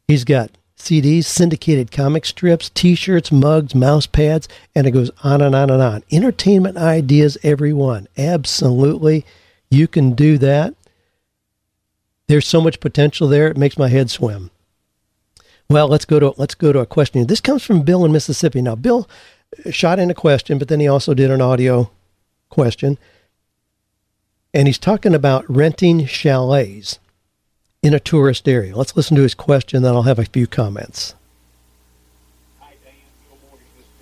[0.09, 5.55] He's got CDs, syndicated comic strips, T-shirts, mugs, mouse pads, and it goes on and
[5.55, 6.03] on and on.
[6.11, 8.09] Entertainment ideas, everyone.
[8.17, 9.25] Absolutely,
[9.71, 10.75] you can do that.
[12.29, 14.51] There's so much potential there; it makes my head swim.
[15.69, 17.27] Well, let's go to let's go to a question.
[17.27, 18.63] This comes from Bill in Mississippi.
[18.63, 19.09] Now, Bill
[19.71, 21.91] shot in a question, but then he also did an audio
[22.49, 22.99] question,
[24.55, 26.99] and he's talking about renting chalets
[27.83, 28.77] in a tourist area.
[28.77, 31.15] Let's listen to his question, then I'll have a few comments.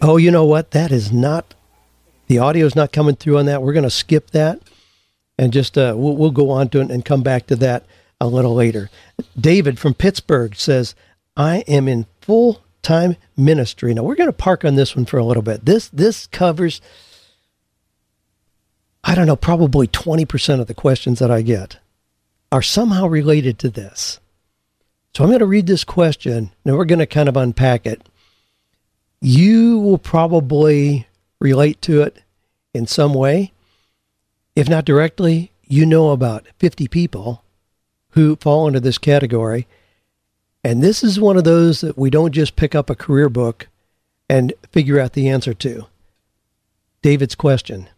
[0.00, 0.72] Oh, you know what?
[0.72, 1.54] That is not,
[2.26, 3.62] the audio is not coming through on that.
[3.62, 4.60] We're going to skip that
[5.38, 7.84] and just, uh, we'll, we'll go on to it and come back to that
[8.20, 8.90] a little later.
[9.38, 10.94] David from Pittsburgh says,
[11.36, 13.94] I am in full time ministry.
[13.94, 15.64] Now we're going to park on this one for a little bit.
[15.64, 16.80] This this covers
[19.06, 21.78] I don't know, probably 20% of the questions that I get
[22.50, 24.18] are somehow related to this.
[25.14, 28.00] So I'm going to read this question and we're going to kind of unpack it.
[29.20, 31.06] You will probably
[31.38, 32.22] relate to it
[32.72, 33.52] in some way.
[34.56, 37.44] If not directly, you know about 50 people
[38.10, 39.66] who fall into this category.
[40.64, 43.68] And this is one of those that we don't just pick up a career book
[44.30, 45.86] and figure out the answer to.
[47.02, 47.90] David's question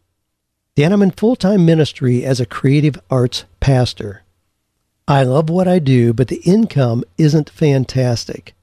[0.74, 4.24] Dan, I'm in full time ministry as a creative arts pastor.
[5.08, 8.54] I love what I do, but the income isn't fantastic.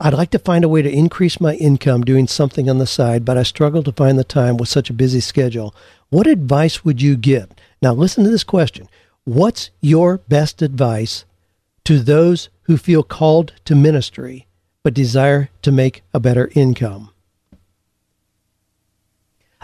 [0.00, 3.24] I'd like to find a way to increase my income doing something on the side,
[3.24, 5.74] but I struggle to find the time with such a busy schedule.
[6.08, 7.48] What advice would you give?
[7.82, 8.88] Now, listen to this question
[9.24, 11.26] What's your best advice
[11.86, 14.46] to those who feel called to ministry
[14.82, 17.10] but desire to make a better income?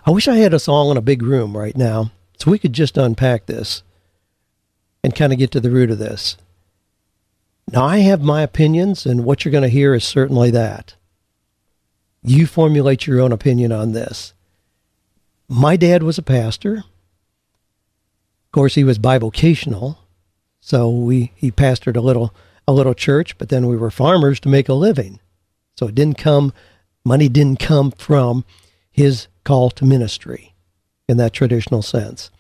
[0.07, 2.73] I wish I had us all in a big room right now so we could
[2.73, 3.83] just unpack this
[5.03, 6.37] and kind of get to the root of this.
[7.71, 10.95] Now, I have my opinions, and what you're going to hear is certainly that.
[12.23, 14.33] You formulate your own opinion on this.
[15.49, 16.77] My dad was a pastor.
[16.77, 19.99] Of course, he was bivocational,
[20.65, 22.33] so we he pastored a little
[22.67, 25.19] a little church, but then we were farmers to make a living.
[25.77, 26.55] So it didn't come
[27.05, 28.45] money didn't come from
[28.91, 30.55] his call to ministry
[31.09, 32.31] in that traditional sense.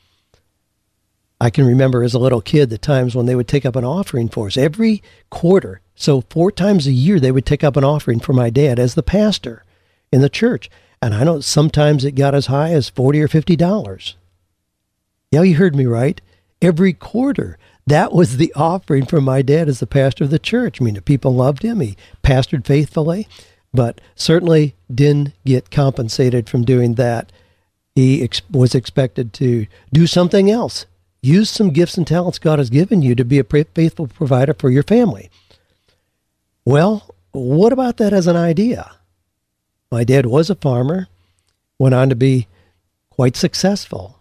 [1.40, 3.85] I can remember as a little kid the times when they would take up an
[3.85, 5.80] offering for us every quarter.
[5.96, 8.94] So four times a year they would take up an offering for my dad as
[8.94, 9.64] the pastor
[10.12, 10.70] in the church.
[11.02, 14.14] And I know sometimes it got as high as forty or fifty dollars.
[15.32, 16.20] Yeah, you heard me right.
[16.61, 17.58] Every quarter.
[17.87, 20.81] That was the offering from my dad as the pastor of the church.
[20.81, 21.81] I mean, the people loved him.
[21.81, 23.27] He pastored faithfully,
[23.75, 27.33] but certainly didn't get compensated from doing that.
[27.95, 30.87] He ex- was expected to do something else.
[31.23, 34.71] Use some gifts and talents God has given you to be a faithful provider for
[34.71, 35.31] your family.
[36.64, 38.92] Well, what about that as an idea?
[39.90, 41.09] My dad was a farmer,
[41.79, 42.47] went on to be
[43.11, 44.21] quite successful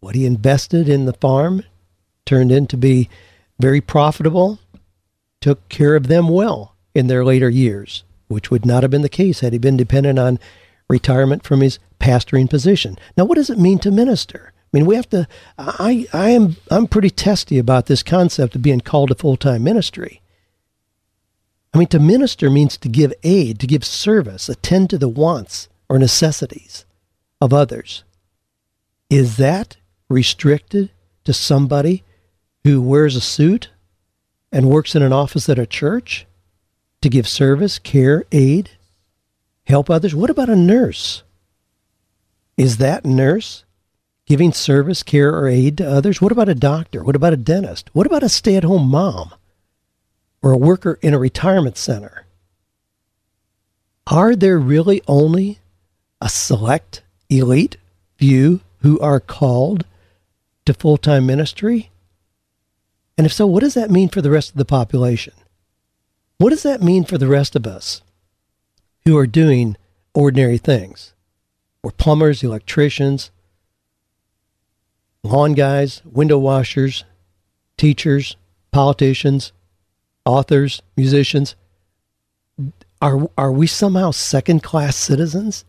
[0.00, 1.62] what he invested in the farm
[2.26, 3.08] turned into be
[3.58, 4.58] very profitable,
[5.40, 9.08] took care of them well in their later years, which would not have been the
[9.08, 10.38] case had he been dependent on
[10.88, 12.98] retirement from his pastoring position.
[13.16, 14.52] Now, what does it mean to minister?
[14.54, 15.26] I mean, we have to.
[15.58, 19.62] I I am I'm pretty testy about this concept of being called to full time
[19.62, 20.20] ministry.
[21.72, 25.68] I mean, to minister means to give aid, to give service, attend to the wants
[25.88, 26.84] or necessities
[27.40, 28.02] of others.
[29.08, 29.76] Is that
[30.08, 30.90] restricted
[31.24, 32.02] to somebody
[32.66, 33.68] who wears a suit
[34.50, 36.26] and works in an office at a church
[37.00, 38.70] to give service, care, aid,
[39.66, 40.16] help others?
[40.16, 41.22] What about a nurse?
[42.56, 43.64] Is that nurse
[44.26, 46.20] giving service, care, or aid to others?
[46.20, 47.04] What about a doctor?
[47.04, 47.88] What about a dentist?
[47.92, 49.32] What about a stay at home mom
[50.42, 52.26] or a worker in a retirement center?
[54.08, 55.60] Are there really only
[56.20, 57.76] a select elite
[58.16, 59.84] few who are called
[60.64, 61.90] to full time ministry?
[63.16, 65.32] And if so, what does that mean for the rest of the population?
[66.38, 68.02] What does that mean for the rest of us
[69.04, 69.76] who are doing
[70.14, 71.14] ordinary things?
[71.82, 73.30] We're plumbers, electricians,
[75.22, 77.04] lawn guys, window washers,
[77.78, 78.36] teachers,
[78.70, 79.52] politicians,
[80.24, 81.56] authors, musicians.
[83.00, 85.64] Are, are we somehow second class citizens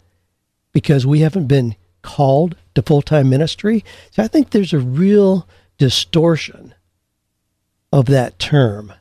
[0.74, 1.76] because we haven't been
[2.08, 3.84] called to full time ministry.
[4.12, 6.74] So I think there's a real distortion
[7.92, 8.94] of that term.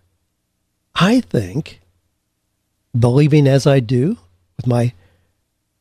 [0.95, 1.81] I think,
[2.99, 4.19] believing as I do
[4.57, 4.93] with my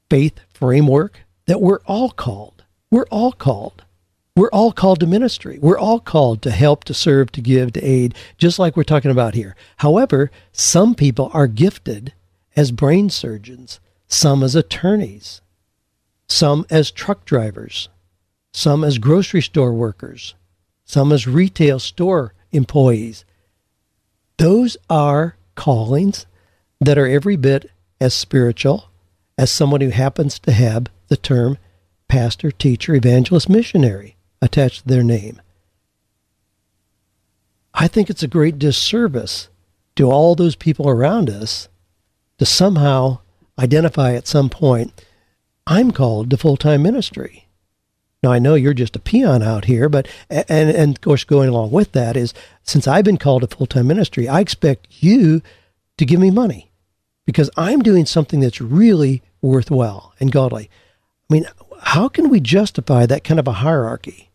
[0.10, 2.64] faith framework, that we're all called.
[2.92, 3.84] We're all called.
[4.36, 5.58] We're all called to ministry.
[5.62, 9.12] We're all called to help, to serve, to give, to aid, just like we're talking
[9.12, 9.56] about here.
[9.78, 12.14] However, some people are gifted
[12.56, 15.42] as brain surgeons, some as attorneys,
[16.28, 17.88] some as truck drivers,
[18.54, 20.36] some as grocery store workers,
[20.84, 23.26] some as retail store employees.
[24.38, 26.26] Those are callings
[26.80, 27.70] that are every bit
[28.02, 28.90] as spiritual
[29.38, 31.58] as someone who happens to have the term
[32.08, 35.42] pastor, teacher, evangelist, missionary attached to their name.
[37.74, 39.50] I think it's a great disservice
[39.96, 41.68] to all those people around us
[42.38, 43.20] to somehow
[43.60, 45.04] identify at some point
[45.68, 47.45] I'm called to full time ministry.
[48.26, 51.48] Now I know you're just a peon out here, but and and of course going
[51.48, 52.34] along with that is
[52.64, 55.44] since I've been called to full time ministry, I expect you
[56.00, 56.72] to give me money
[57.28, 60.72] because I'm doing something that's really worthwhile and godly.
[61.30, 61.46] I mean,
[61.84, 64.32] how can we justify that kind of a hierarchy?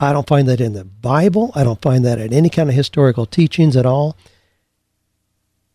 [0.00, 1.52] I don't find that in the Bible.
[1.54, 4.16] I don't find that in any kind of historical teachings at all.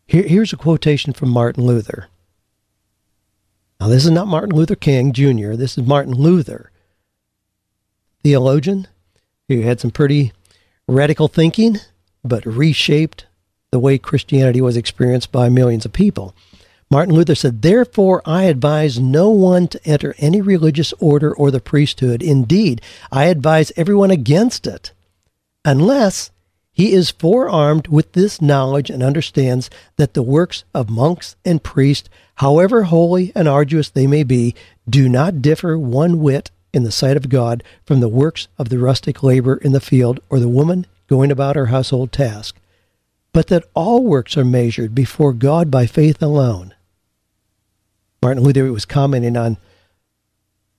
[0.04, 2.08] Here, here's a quotation from Martin Luther.
[3.78, 6.71] Now, this is not Martin Luther King Jr., this is Martin Luther,
[8.22, 8.88] theologian
[9.48, 10.32] who had some pretty
[10.86, 11.78] radical thinking,
[12.24, 13.26] but reshaped
[13.70, 16.34] the way Christianity was experienced by millions of people.
[16.90, 21.60] Martin Luther said, Therefore, I advise no one to enter any religious order or the
[21.60, 22.22] priesthood.
[22.22, 24.92] Indeed, I advise everyone against it,
[25.64, 26.30] unless
[26.70, 32.10] he is forearmed with this knowledge and understands that the works of monks and priests,
[32.36, 34.54] however holy and arduous they may be,
[34.88, 38.78] do not differ one whit in the sight of God from the works of the
[38.78, 42.56] rustic labor in the field or the woman going about her household task,
[43.32, 46.74] but that all works are measured before God by faith alone.
[48.22, 49.56] Martin Luther was commenting on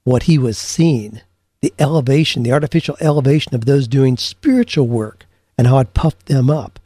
[0.03, 1.21] what he was seeing
[1.61, 5.25] the elevation, the artificial elevation of those doing spiritual work,
[5.57, 6.77] and how it puffed them up.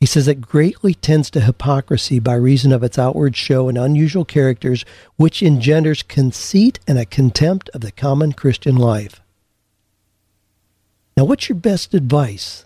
[0.00, 4.24] He says it greatly tends to hypocrisy by reason of its outward show and unusual
[4.24, 4.86] characters,
[5.16, 9.20] which engenders conceit and a contempt of the common Christian life.
[11.18, 12.64] Now, what's your best advice?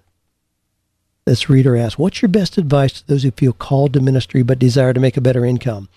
[1.24, 4.60] This reader asks, What's your best advice to those who feel called to ministry but
[4.60, 5.88] desire to make a better income?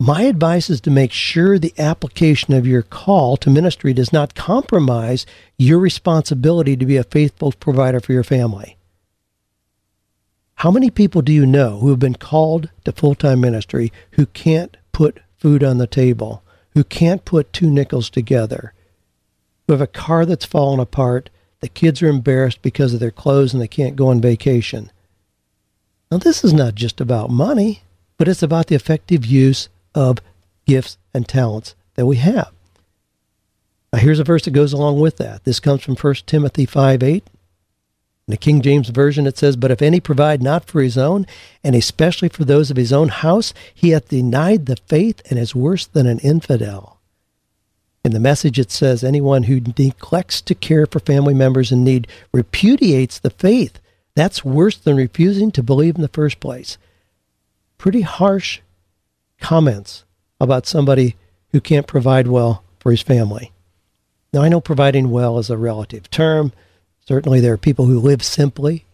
[0.00, 4.34] My advice is to make sure the application of your call to ministry does not
[4.34, 5.26] compromise
[5.58, 8.78] your responsibility to be a faithful provider for your family.
[10.62, 14.26] How many people do you know who have been called to full time ministry who
[14.26, 16.44] can't put food on the table,
[16.74, 18.72] who can't put two nickels together,
[19.66, 23.52] who have a car that's fallen apart, the kids are embarrassed because of their clothes
[23.52, 24.92] and they can't go on vacation?
[26.12, 27.82] Now, this is not just about money,
[28.16, 30.18] but it's about the effective use of
[30.64, 32.52] gifts and talents that we have.
[33.92, 35.42] Now, here's a verse that goes along with that.
[35.42, 37.26] This comes from 1 Timothy 5 8.
[38.28, 41.26] In the King James Version, it says, But if any provide not for his own,
[41.64, 45.54] and especially for those of his own house, he hath denied the faith and is
[45.54, 47.00] worse than an infidel.
[48.04, 52.06] In the message, it says, Anyone who neglects to care for family members in need
[52.32, 53.80] repudiates the faith.
[54.14, 56.78] That's worse than refusing to believe in the first place.
[57.78, 58.60] Pretty harsh
[59.40, 60.04] comments
[60.40, 61.16] about somebody
[61.50, 63.52] who can't provide well for his family.
[64.32, 66.52] Now, I know providing well is a relative term.
[67.06, 68.84] Certainly, there are people who live simply,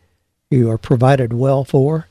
[0.50, 2.08] who are provided well for,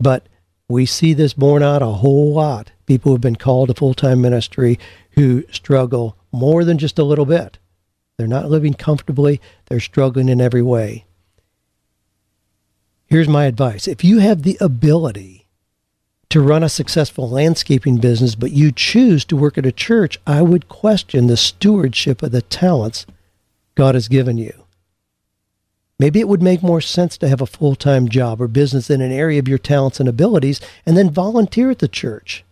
[0.00, 0.26] but
[0.68, 2.72] we see this borne out a whole lot.
[2.86, 4.78] People who have been called to full time ministry
[5.10, 7.58] who struggle more than just a little bit.
[8.16, 11.04] They're not living comfortably, they're struggling in every way.
[13.06, 15.46] Here's my advice if you have the ability
[16.30, 20.42] to run a successful landscaping business, but you choose to work at a church, I
[20.42, 23.06] would question the stewardship of the talents
[23.76, 24.63] God has given you.
[25.98, 29.00] Maybe it would make more sense to have a full time job or business in
[29.00, 32.44] an area of your talents and abilities and then volunteer at the church.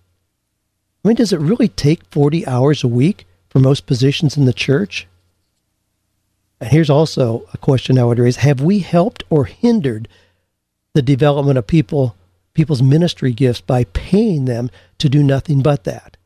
[1.05, 4.53] I mean, does it really take 40 hours a week for most positions in the
[4.53, 5.09] church?
[6.61, 10.07] And here's also a question I would raise Have we helped or hindered
[10.95, 12.15] the development of people
[12.55, 16.17] people's ministry gifts by paying them to do nothing but that.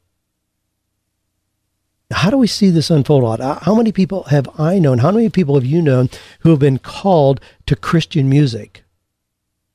[2.13, 3.41] How do we see this unfold out?
[3.41, 4.99] Uh, how many people have I known?
[4.99, 6.09] How many people have you known
[6.41, 8.85] who have been called to Christian music?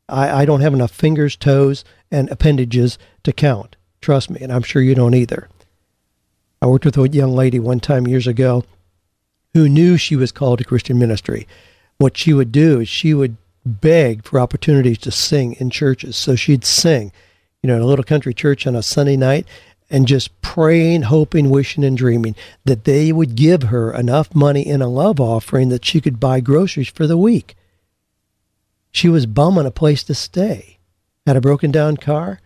[0.07, 3.75] I, I don't have enough fingers, toes, and appendages to count.
[3.99, 5.49] Trust me, and I'm sure you don't either.
[6.61, 8.63] I worked with a young lady one time years ago
[9.53, 11.47] who knew she was called to Christian ministry.
[11.97, 16.15] What she would do is she would beg for opportunities to sing in churches.
[16.15, 17.11] So she'd sing,
[17.61, 19.47] you know, in a little country church on a Sunday night
[19.91, 22.33] and just praying, hoping, wishing, and dreaming
[22.63, 26.39] that they would give her enough money in a love offering that she could buy
[26.39, 27.55] groceries for the week.
[28.91, 30.79] She was bumming a place to stay,
[31.27, 32.39] had a broken down car.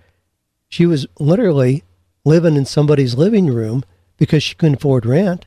[0.68, 1.84] She was literally
[2.26, 3.84] living in somebody's living room
[4.18, 5.46] because she couldn't afford rent,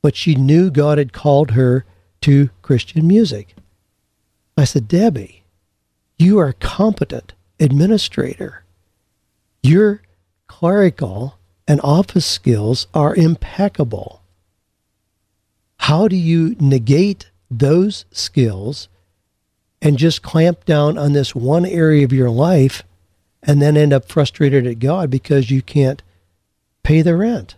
[0.00, 1.84] but she knew God had called her
[2.22, 3.56] to Christian music.
[4.56, 5.42] I said, Debbie,
[6.18, 8.64] you are a competent administrator.
[9.62, 10.02] Your
[10.58, 14.20] clerical and office skills are impeccable.
[15.78, 18.88] How do you negate those skills
[19.80, 22.82] and just clamp down on this one area of your life
[23.42, 26.02] and then end up frustrated at God because you can't
[26.82, 27.56] pay the rent.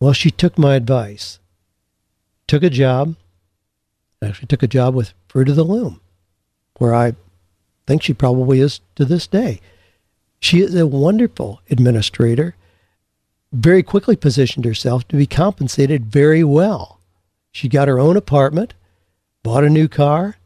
[0.00, 1.38] Well, she took my advice,
[2.48, 3.14] took a job,
[4.20, 6.00] actually took a job with Fruit of the Loom,
[6.78, 7.14] where I
[7.86, 9.60] think she probably is to this day.
[10.44, 12.54] She is a wonderful administrator,
[13.50, 17.00] very quickly positioned herself to be compensated very well.
[17.50, 18.74] She got her own apartment,
[19.42, 20.36] bought a new car,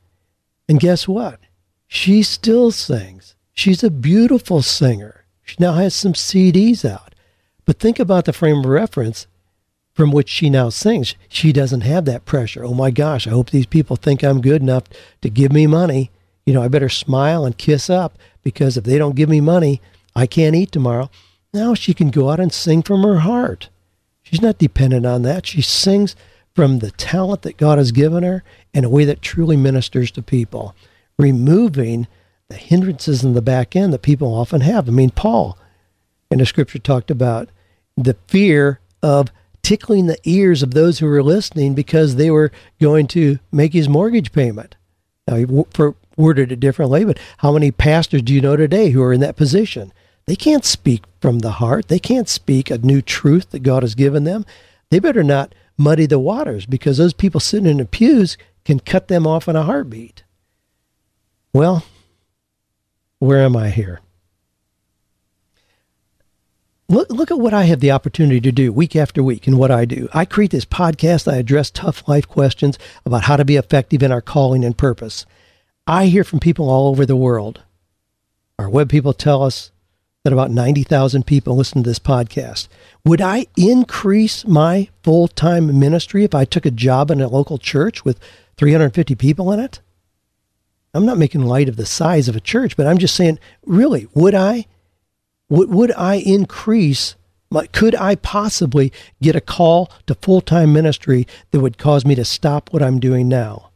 [0.68, 1.40] and guess what?
[1.88, 3.34] She still sings.
[3.55, 5.24] She's a beautiful singer.
[5.42, 7.16] She now has some CDs out.
[7.64, 9.26] But think about the frame of reference
[9.94, 11.16] from which she now sings.
[11.28, 12.64] She doesn't have that pressure.
[12.64, 14.84] Oh my gosh, I hope these people think I'm good enough
[15.22, 16.12] to give me money.
[16.49, 19.82] You know, I better smile and kiss up because if they don't give me money,
[20.16, 21.11] I can't eat tomorrow.
[21.53, 23.68] Now she can go out and sing from her heart.
[24.22, 25.44] She's not dependent on that.
[25.44, 26.16] She sings
[26.55, 30.22] from the talent that God has given her in a way that truly ministers to
[30.22, 30.74] people,
[31.18, 32.07] removing
[32.49, 34.88] the hindrances in the back end that people often have.
[34.88, 35.59] I mean, Paul
[36.30, 37.51] in the scripture talked about
[37.94, 39.30] the fear of
[39.62, 43.86] tickling the ears of those who were listening because they were going to make his
[43.86, 44.76] mortgage payment.
[45.26, 45.44] Now, he
[46.19, 49.37] worded it differently, but how many pastors do you know today who are in that
[49.37, 49.93] position?
[50.27, 51.89] They can't speak from the heart.
[51.89, 54.45] They can't speak a new truth that God has given them.
[54.91, 59.09] They better not muddy the waters because those people sitting in the pews can cut
[59.09, 60.25] them off in a heartbeat.
[61.55, 61.85] Well,
[63.21, 64.01] where am I here?
[66.91, 69.71] Look, look at what I have the opportunity to do week after week and what
[69.71, 70.09] I do.
[70.14, 71.31] I create this podcast.
[71.31, 75.27] I address tough life questions about how to be effective in our calling and purpose.
[75.91, 77.62] I hear from people all over the world.
[78.59, 79.72] Our web people tell us
[80.22, 82.68] that about 90,000 people listen to this podcast.
[83.07, 87.57] Would I increase my full time ministry if I took a job in a local
[87.57, 88.20] church with
[88.59, 89.80] 350 people in it?
[90.93, 94.09] I'm not making light of the size of a church, but I'm just saying, really,
[94.12, 94.66] would I?
[95.49, 97.14] Would, would I increase
[97.51, 102.14] my, could I possibly get a call to full time ministry that would cause me
[102.14, 103.70] to stop what I'm doing now?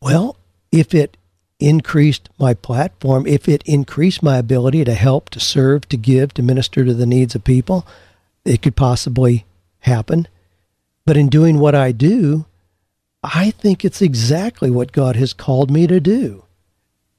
[0.00, 0.38] Well,
[0.72, 1.16] if it
[1.58, 6.42] increased my platform, if it increased my ability to help, to serve, to give, to
[6.42, 7.86] minister to the needs of people,
[8.44, 9.44] it could possibly
[9.80, 10.26] happen.
[11.04, 12.46] But in doing what I do,
[13.22, 16.44] I think it's exactly what God has called me to do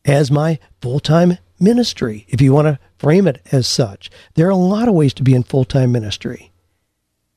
[0.05, 4.09] as my full time ministry, if you want to frame it as such.
[4.33, 6.51] There are a lot of ways to be in full time ministry.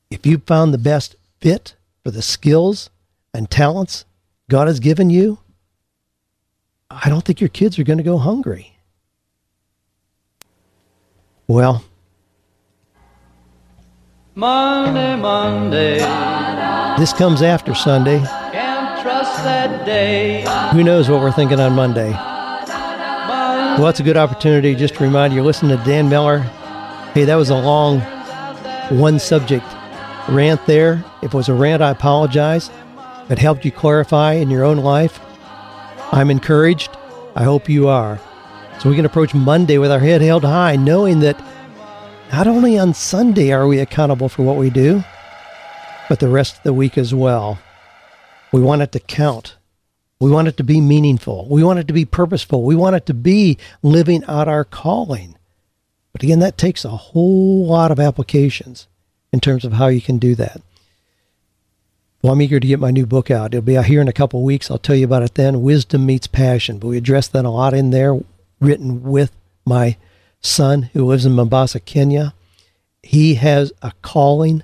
[0.09, 2.89] If you've found the best fit for the skills
[3.33, 4.05] and talents
[4.49, 5.39] God has given you,
[7.03, 8.77] I don't think your kids are going to go hungry.
[11.47, 11.83] Well,
[14.33, 15.99] Monday, Monday.
[16.97, 18.19] This comes after Sunday.
[18.19, 20.45] Can't trust that day.
[20.71, 22.11] Who knows what we're thinking on Monday?
[22.11, 26.39] Well, it's a good opportunity just to remind you, listen to Dan Miller.
[27.13, 27.99] Hey, that was a long
[28.97, 29.65] one subject
[30.29, 31.03] rant there.
[31.21, 32.71] If it was a rant, I apologize.
[33.29, 35.19] It helped you clarify in your own life,
[36.11, 36.91] I'm encouraged.
[37.35, 38.19] I hope you are.
[38.79, 41.41] So we can approach Monday with our head held high, knowing that
[42.31, 45.03] not only on Sunday are we accountable for what we do,
[46.09, 47.59] but the rest of the week as well.
[48.51, 49.55] We want it to count.
[50.19, 51.47] We want it to be meaningful.
[51.49, 52.63] We want it to be purposeful.
[52.63, 55.37] We want it to be living out our calling.
[56.13, 58.87] But again, that takes a whole lot of applications
[59.33, 60.61] in terms of how you can do that.
[62.25, 63.53] Well, I'm eager to get my new book out.
[63.53, 64.71] It'll be out here in a couple weeks.
[64.71, 65.61] I'll tell you about it then.
[65.61, 66.79] Wisdom Meets Passion.
[66.79, 68.19] But we address that a lot in there,
[68.59, 69.31] written with
[69.63, 69.97] my
[70.41, 72.33] son who lives in Mombasa, Kenya.
[73.03, 74.63] He has a calling,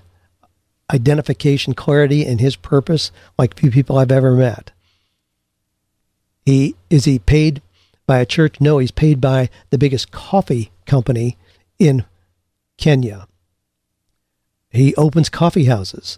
[0.92, 4.72] identification, clarity in his purpose like few people I've ever met.
[6.44, 7.62] He is he paid
[8.08, 8.60] by a church?
[8.60, 11.38] No, he's paid by the biggest coffee company
[11.78, 12.06] in
[12.78, 13.28] Kenya.
[14.72, 16.18] He opens coffee houses,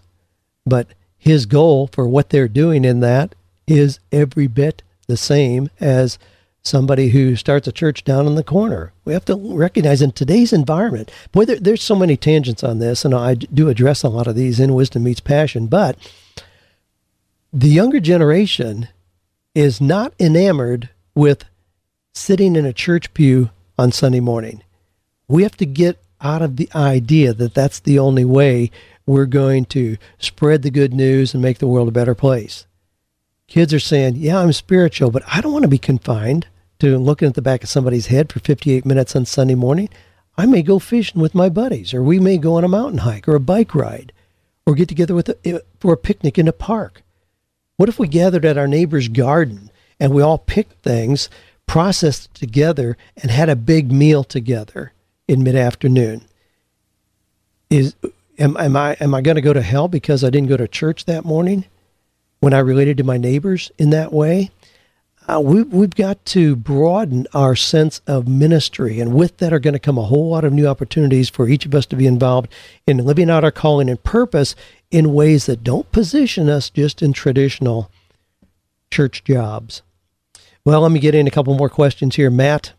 [0.64, 0.86] but
[1.24, 3.34] his goal for what they're doing in that
[3.66, 6.18] is every bit the same as
[6.60, 8.92] somebody who starts a church down in the corner.
[9.06, 13.06] We have to recognize in today's environment, boy, there, there's so many tangents on this,
[13.06, 15.96] and I do address a lot of these in Wisdom Meets Passion, but
[17.50, 18.88] the younger generation
[19.54, 21.46] is not enamored with
[22.12, 23.48] sitting in a church pew
[23.78, 24.62] on Sunday morning.
[25.26, 28.70] We have to get out of the idea that that's the only way
[29.06, 32.66] we're going to spread the good news and make the world a better place.
[33.46, 36.46] Kids are saying, Yeah, I'm spiritual, but I don't want to be confined
[36.78, 39.88] to looking at the back of somebody's head for 58 minutes on Sunday morning.
[40.36, 43.28] I may go fishing with my buddies, or we may go on a mountain hike
[43.28, 44.12] or a bike ride,
[44.66, 47.02] or get together with a, for a picnic in a park.
[47.76, 51.28] What if we gathered at our neighbor's garden and we all picked things,
[51.66, 54.92] processed together, and had a big meal together
[55.28, 56.22] in mid afternoon?
[57.74, 57.94] is
[58.38, 60.68] am, am I am I going to go to hell because I didn't go to
[60.68, 61.64] church that morning
[62.40, 64.50] when I related to my neighbors in that way?
[65.26, 69.72] Uh, we, we've got to broaden our sense of ministry, and with that are going
[69.72, 72.52] to come a whole lot of new opportunities for each of us to be involved
[72.86, 74.54] in living out our calling and purpose
[74.90, 77.90] in ways that don't position us just in traditional
[78.90, 79.80] church jobs.
[80.62, 82.30] Well, let me get in a couple more questions here.
[82.30, 82.74] Matt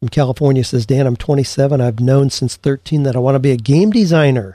[0.00, 1.80] from California says, Dan, I'm 27.
[1.80, 4.54] I've known since 13 that I want to be a game designer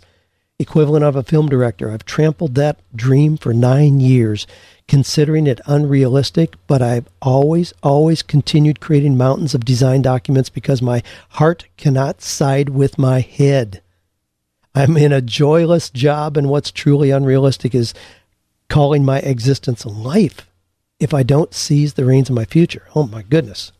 [0.61, 1.91] equivalent of a film director.
[1.91, 4.45] I've trampled that dream for nine years,
[4.87, 11.01] considering it unrealistic, but I've always, always continued creating mountains of design documents because my
[11.29, 13.81] heart cannot side with my head.
[14.73, 17.93] I'm in a joyless job, and what's truly unrealistic is
[18.69, 20.47] calling my existence life
[20.99, 22.83] if I don't seize the reins of my future.
[22.95, 23.71] Oh my goodness.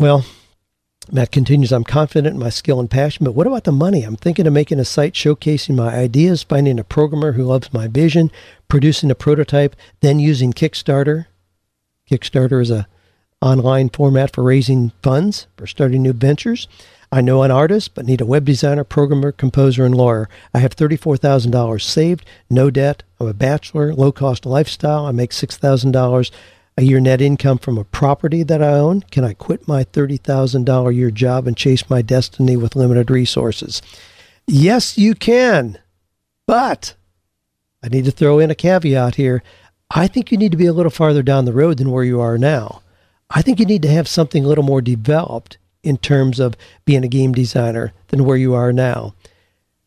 [0.00, 0.24] Well,
[1.12, 4.02] Matt continues, I'm confident in my skill and passion, but what about the money?
[4.02, 7.86] I'm thinking of making a site showcasing my ideas, finding a programmer who loves my
[7.86, 8.30] vision,
[8.66, 11.26] producing a prototype, then using Kickstarter.
[12.10, 12.88] Kickstarter is a
[13.42, 16.66] online format for raising funds for starting new ventures.
[17.12, 20.30] I know an artist, but need a web designer, programmer, composer, and lawyer.
[20.54, 23.02] I have $34,000 saved, no debt.
[23.20, 25.04] I'm a bachelor, low cost lifestyle.
[25.04, 26.30] I make $6,000
[26.80, 29.02] a year net income from a property that I own?
[29.02, 33.82] Can I quit my $30,000 a year job and chase my destiny with limited resources?
[34.46, 35.78] Yes, you can.
[36.46, 36.94] But
[37.84, 39.42] I need to throw in a caveat here.
[39.90, 42.18] I think you need to be a little farther down the road than where you
[42.18, 42.80] are now.
[43.28, 46.56] I think you need to have something a little more developed in terms of
[46.86, 49.14] being a game designer than where you are now.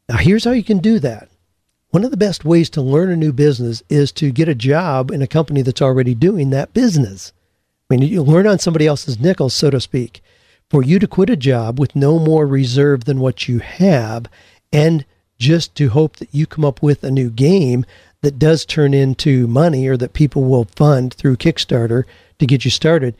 [0.08, 1.30] Now, here's how you can do that.
[1.94, 5.12] One of the best ways to learn a new business is to get a job
[5.12, 7.32] in a company that's already doing that business.
[7.88, 10.24] I mean, you learn on somebody else's nickel, so to speak.
[10.72, 14.26] For you to quit a job with no more reserve than what you have
[14.72, 15.06] and
[15.38, 17.86] just to hope that you come up with a new game
[18.22, 22.06] that does turn into money or that people will fund through Kickstarter
[22.40, 23.16] to get you started,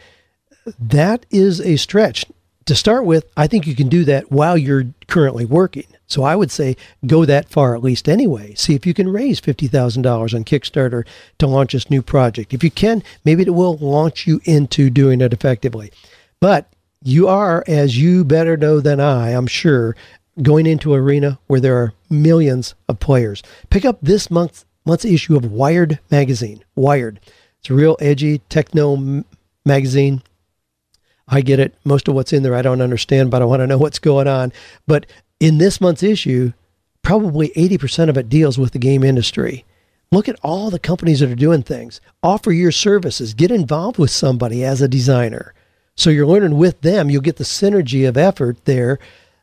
[0.80, 2.26] that is a stretch.
[2.66, 5.86] To start with, I think you can do that while you're currently working.
[6.08, 8.54] So I would say go that far at least anyway.
[8.56, 11.06] See if you can raise $50,000 on Kickstarter
[11.40, 12.54] to launch this new project.
[12.54, 15.92] If you can, maybe it will launch you into doing it effectively.
[16.40, 16.68] But
[17.04, 19.96] you are, as you better know than I, I'm sure,
[20.42, 23.44] going into arena where there are millions of players.
[23.70, 26.64] Pick up this month's month's issue of Wired magazine.
[26.76, 27.20] Wired.
[27.60, 29.26] It's a real edgy techno m-
[29.66, 30.22] magazine.
[31.28, 31.76] I get it.
[31.84, 34.28] Most of what's in there I don't understand, but I want to know what's going
[34.28, 34.52] on.
[34.88, 35.06] But
[35.40, 36.54] in this month's issue,
[37.02, 39.66] probably 80% of it deals with the game industry.
[40.12, 42.00] Look at all the companies that are doing things.
[42.22, 43.34] Offer your services.
[43.34, 45.54] Get involved with somebody as a designer.
[45.96, 47.10] So you're learning with them.
[47.10, 49.00] You'll get the synergy of effort there,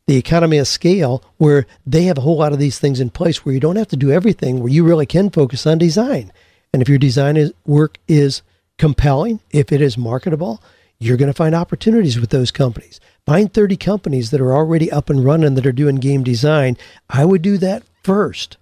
[0.06, 3.44] the economy of scale, where they have a whole lot of these things in place
[3.44, 6.32] where you don't have to do everything, where you really can focus on design.
[6.72, 8.42] And if your design is, work is
[8.78, 10.62] compelling, if it is marketable,
[11.00, 13.00] you're going to find opportunities with those companies.
[13.26, 16.76] Find 30 companies that are already up and running that are doing game design.
[17.08, 18.58] I would do that first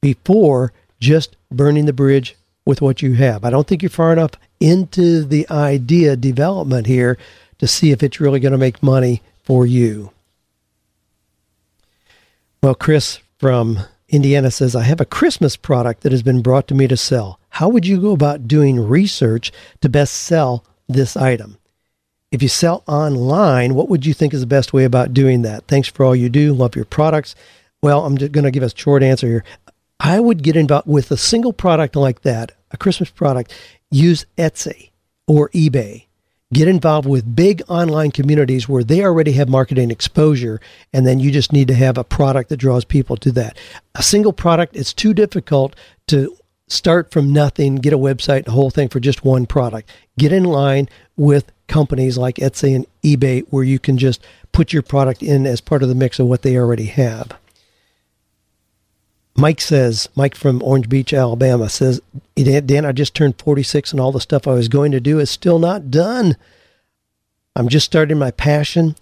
[0.00, 2.36] before just burning the bridge
[2.66, 3.44] with what you have.
[3.44, 7.16] I don't think you're far enough into the idea development here
[7.58, 10.12] to see if it's really going to make money for you.
[12.62, 13.78] Well, Chris from
[14.08, 17.38] Indiana says, I have a Christmas product that has been brought to me to sell.
[17.50, 21.56] How would you go about doing research to best sell this item?
[22.30, 25.66] If you sell online, what would you think is the best way about doing that?
[25.66, 26.52] Thanks for all you do.
[26.52, 27.34] Love your products.
[27.82, 29.44] Well, I'm just going to give a short answer here.
[29.98, 33.54] I would get involved with a single product like that, a Christmas product.
[33.90, 34.90] Use Etsy
[35.26, 36.04] or eBay.
[36.52, 40.60] Get involved with big online communities where they already have marketing exposure,
[40.92, 43.56] and then you just need to have a product that draws people to that.
[43.94, 45.74] A single product, it's too difficult
[46.08, 46.36] to
[46.68, 49.90] start from nothing, get a website, the whole thing for just one product.
[50.18, 54.82] Get in line with companies like Etsy and eBay where you can just put your
[54.82, 57.32] product in as part of the mix of what they already have.
[59.36, 62.00] Mike says, Mike from Orange Beach, Alabama says,
[62.34, 65.30] Dan, I just turned 46 and all the stuff I was going to do is
[65.30, 66.36] still not done.
[67.54, 68.96] I'm just starting my passion,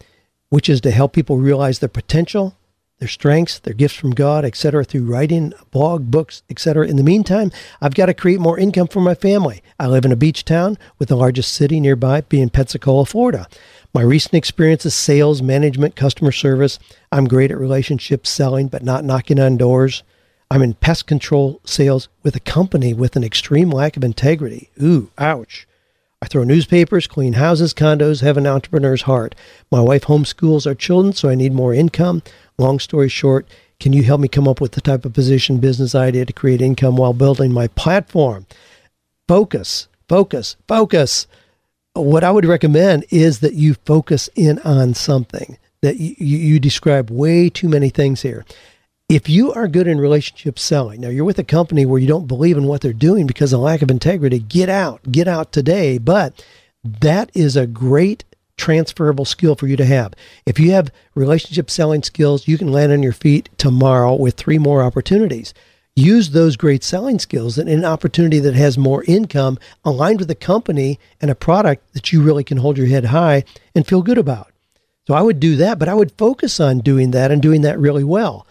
[0.51, 2.56] which is to help people realize their potential
[2.99, 6.87] their strengths, their gifts from God, etc., through writing, blog, books, etc.
[6.87, 9.63] In the meantime, I've got to create more income for my family.
[9.79, 13.47] I live in a beach town with the largest city nearby being Pensacola, Florida.
[13.93, 16.79] My recent experience is sales, management, customer service.
[17.13, 20.03] I'm great at relationships, selling, but not knocking on doors.
[20.51, 24.71] I'm in pest control sales with a company with an extreme lack of integrity.
[24.81, 25.66] Ooh, ouch.
[26.23, 29.35] I throw newspapers, clean houses, condos, have an entrepreneur's heart.
[29.71, 32.23] My wife homeschools our children, so I need more income.
[32.57, 33.47] Long story short,
[33.79, 36.63] Can you help me come up with the type of position, business idea to create
[36.63, 38.47] income while building my platform?
[39.29, 41.27] Focus, focus, focus.
[41.93, 47.11] What I would recommend is that you focus in on something that you, you describe
[47.11, 48.47] way too many things here.
[49.09, 52.27] If you are good in relationship selling, now you're with a company where you don't
[52.27, 55.97] believe in what they're doing because of lack of integrity, get out, get out today.
[55.99, 56.45] But
[56.83, 58.25] that is a great
[58.57, 60.13] transferable skill for you to have.
[60.45, 64.59] If you have relationship selling skills, you can land on your feet tomorrow with three
[64.59, 65.55] more opportunities.
[65.95, 70.35] Use those great selling skills in an opportunity that has more income aligned with a
[70.35, 74.19] company and a product that you really can hold your head high and feel good
[74.19, 74.51] about.
[75.07, 77.79] So I would do that, but I would focus on doing that and doing that
[77.79, 78.45] really well.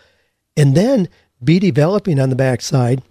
[0.57, 1.09] And then
[1.43, 3.01] be developing on the backside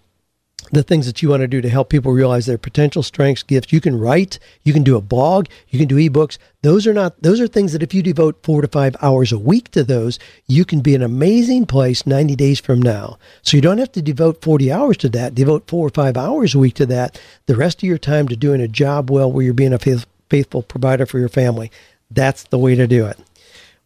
[0.73, 3.73] the things that you want to do to help people realize their potential strengths, gifts.
[3.73, 6.39] You can write, you can do a blog, you can do ebooks.
[6.63, 9.39] Those are not those are things that if you devote 4 to 5 hours a
[9.39, 13.19] week to those, you can be an amazing place 90 days from now.
[13.43, 15.35] So you don't have to devote 40 hours to that.
[15.35, 17.21] Devote 4 or 5 hours a week to that.
[17.47, 20.63] The rest of your time to doing a job well where you're being a faithful
[20.63, 21.71] provider for your family.
[22.11, 23.19] That's the way to do it.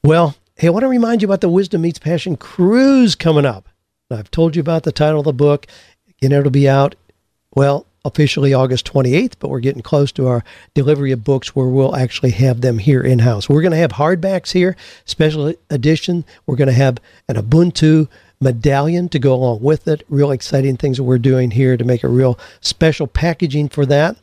[0.05, 3.69] Well, hey, I want to remind you about the Wisdom Meets Passion cruise coming up.
[4.11, 5.69] I've told you about the title of the book.
[6.21, 6.97] Know, it'll be out,
[7.55, 10.43] well, officially August 28th, but we're getting close to our
[10.75, 13.49] delivery of books where we'll actually have them here in house.
[13.49, 16.25] We're going to have hardbacks here, special edition.
[16.47, 16.99] We're going to have
[17.29, 18.09] an Ubuntu
[18.41, 20.03] medallion to go along with it.
[20.09, 24.17] Real exciting things that we're doing here to make a real special packaging for that.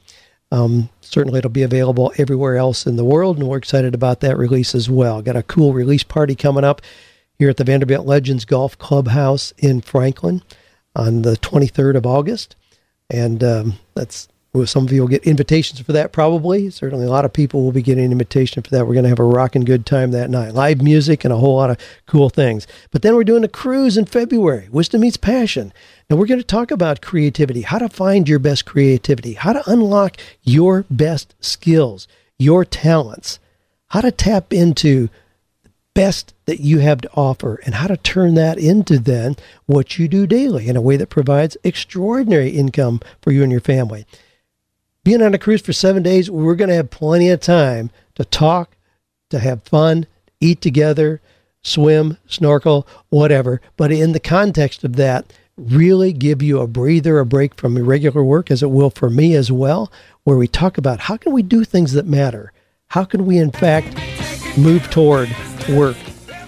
[0.51, 4.37] Um, certainly, it'll be available everywhere else in the world, and we're excited about that
[4.37, 5.21] release as well.
[5.21, 6.81] Got a cool release party coming up
[7.37, 10.41] here at the Vanderbilt Legends Golf Clubhouse in Franklin
[10.95, 12.55] on the 23rd of August.
[13.09, 16.69] And um, that's well, some of you will get invitations for that probably.
[16.69, 18.87] Certainly, a lot of people will be getting an invitation for that.
[18.87, 20.53] We're going to have a rocking good time that night.
[20.53, 22.65] Live music and a whole lot of cool things.
[22.91, 24.69] But then we're doing a cruise in February.
[24.71, 25.73] Wisdom meets passion.
[26.09, 29.69] And we're going to talk about creativity, how to find your best creativity, how to
[29.69, 32.07] unlock your best skills,
[32.39, 33.39] your talents,
[33.87, 35.09] how to tap into
[35.63, 39.35] the best that you have to offer and how to turn that into then
[39.65, 43.59] what you do daily in a way that provides extraordinary income for you and your
[43.59, 44.05] family.
[45.05, 48.25] Being on a cruise for seven days, we're going to have plenty of time to
[48.25, 48.75] talk,
[49.29, 50.07] to have fun,
[50.39, 51.21] eat together,
[51.61, 53.61] swim, snorkel, whatever.
[53.77, 58.23] But in the context of that, really give you a breather, a break from irregular
[58.23, 59.91] work, as it will for me as well,
[60.23, 62.51] where we talk about how can we do things that matter?
[62.87, 63.95] How can we, in fact,
[64.57, 65.29] move toward
[65.69, 65.97] work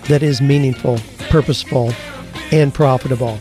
[0.08, 0.98] that is meaningful,
[1.30, 1.94] purposeful,
[2.52, 3.38] and profitable.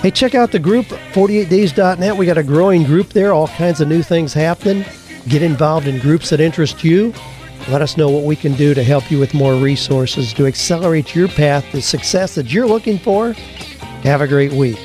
[0.00, 2.16] Hey, check out the group, 48days.net.
[2.16, 4.86] We got a growing group there, all kinds of new things happening.
[5.28, 7.12] Get involved in groups that interest you.
[7.68, 11.14] Let us know what we can do to help you with more resources to accelerate
[11.14, 13.34] your path to success that you're looking for.
[14.02, 14.78] Have a great week.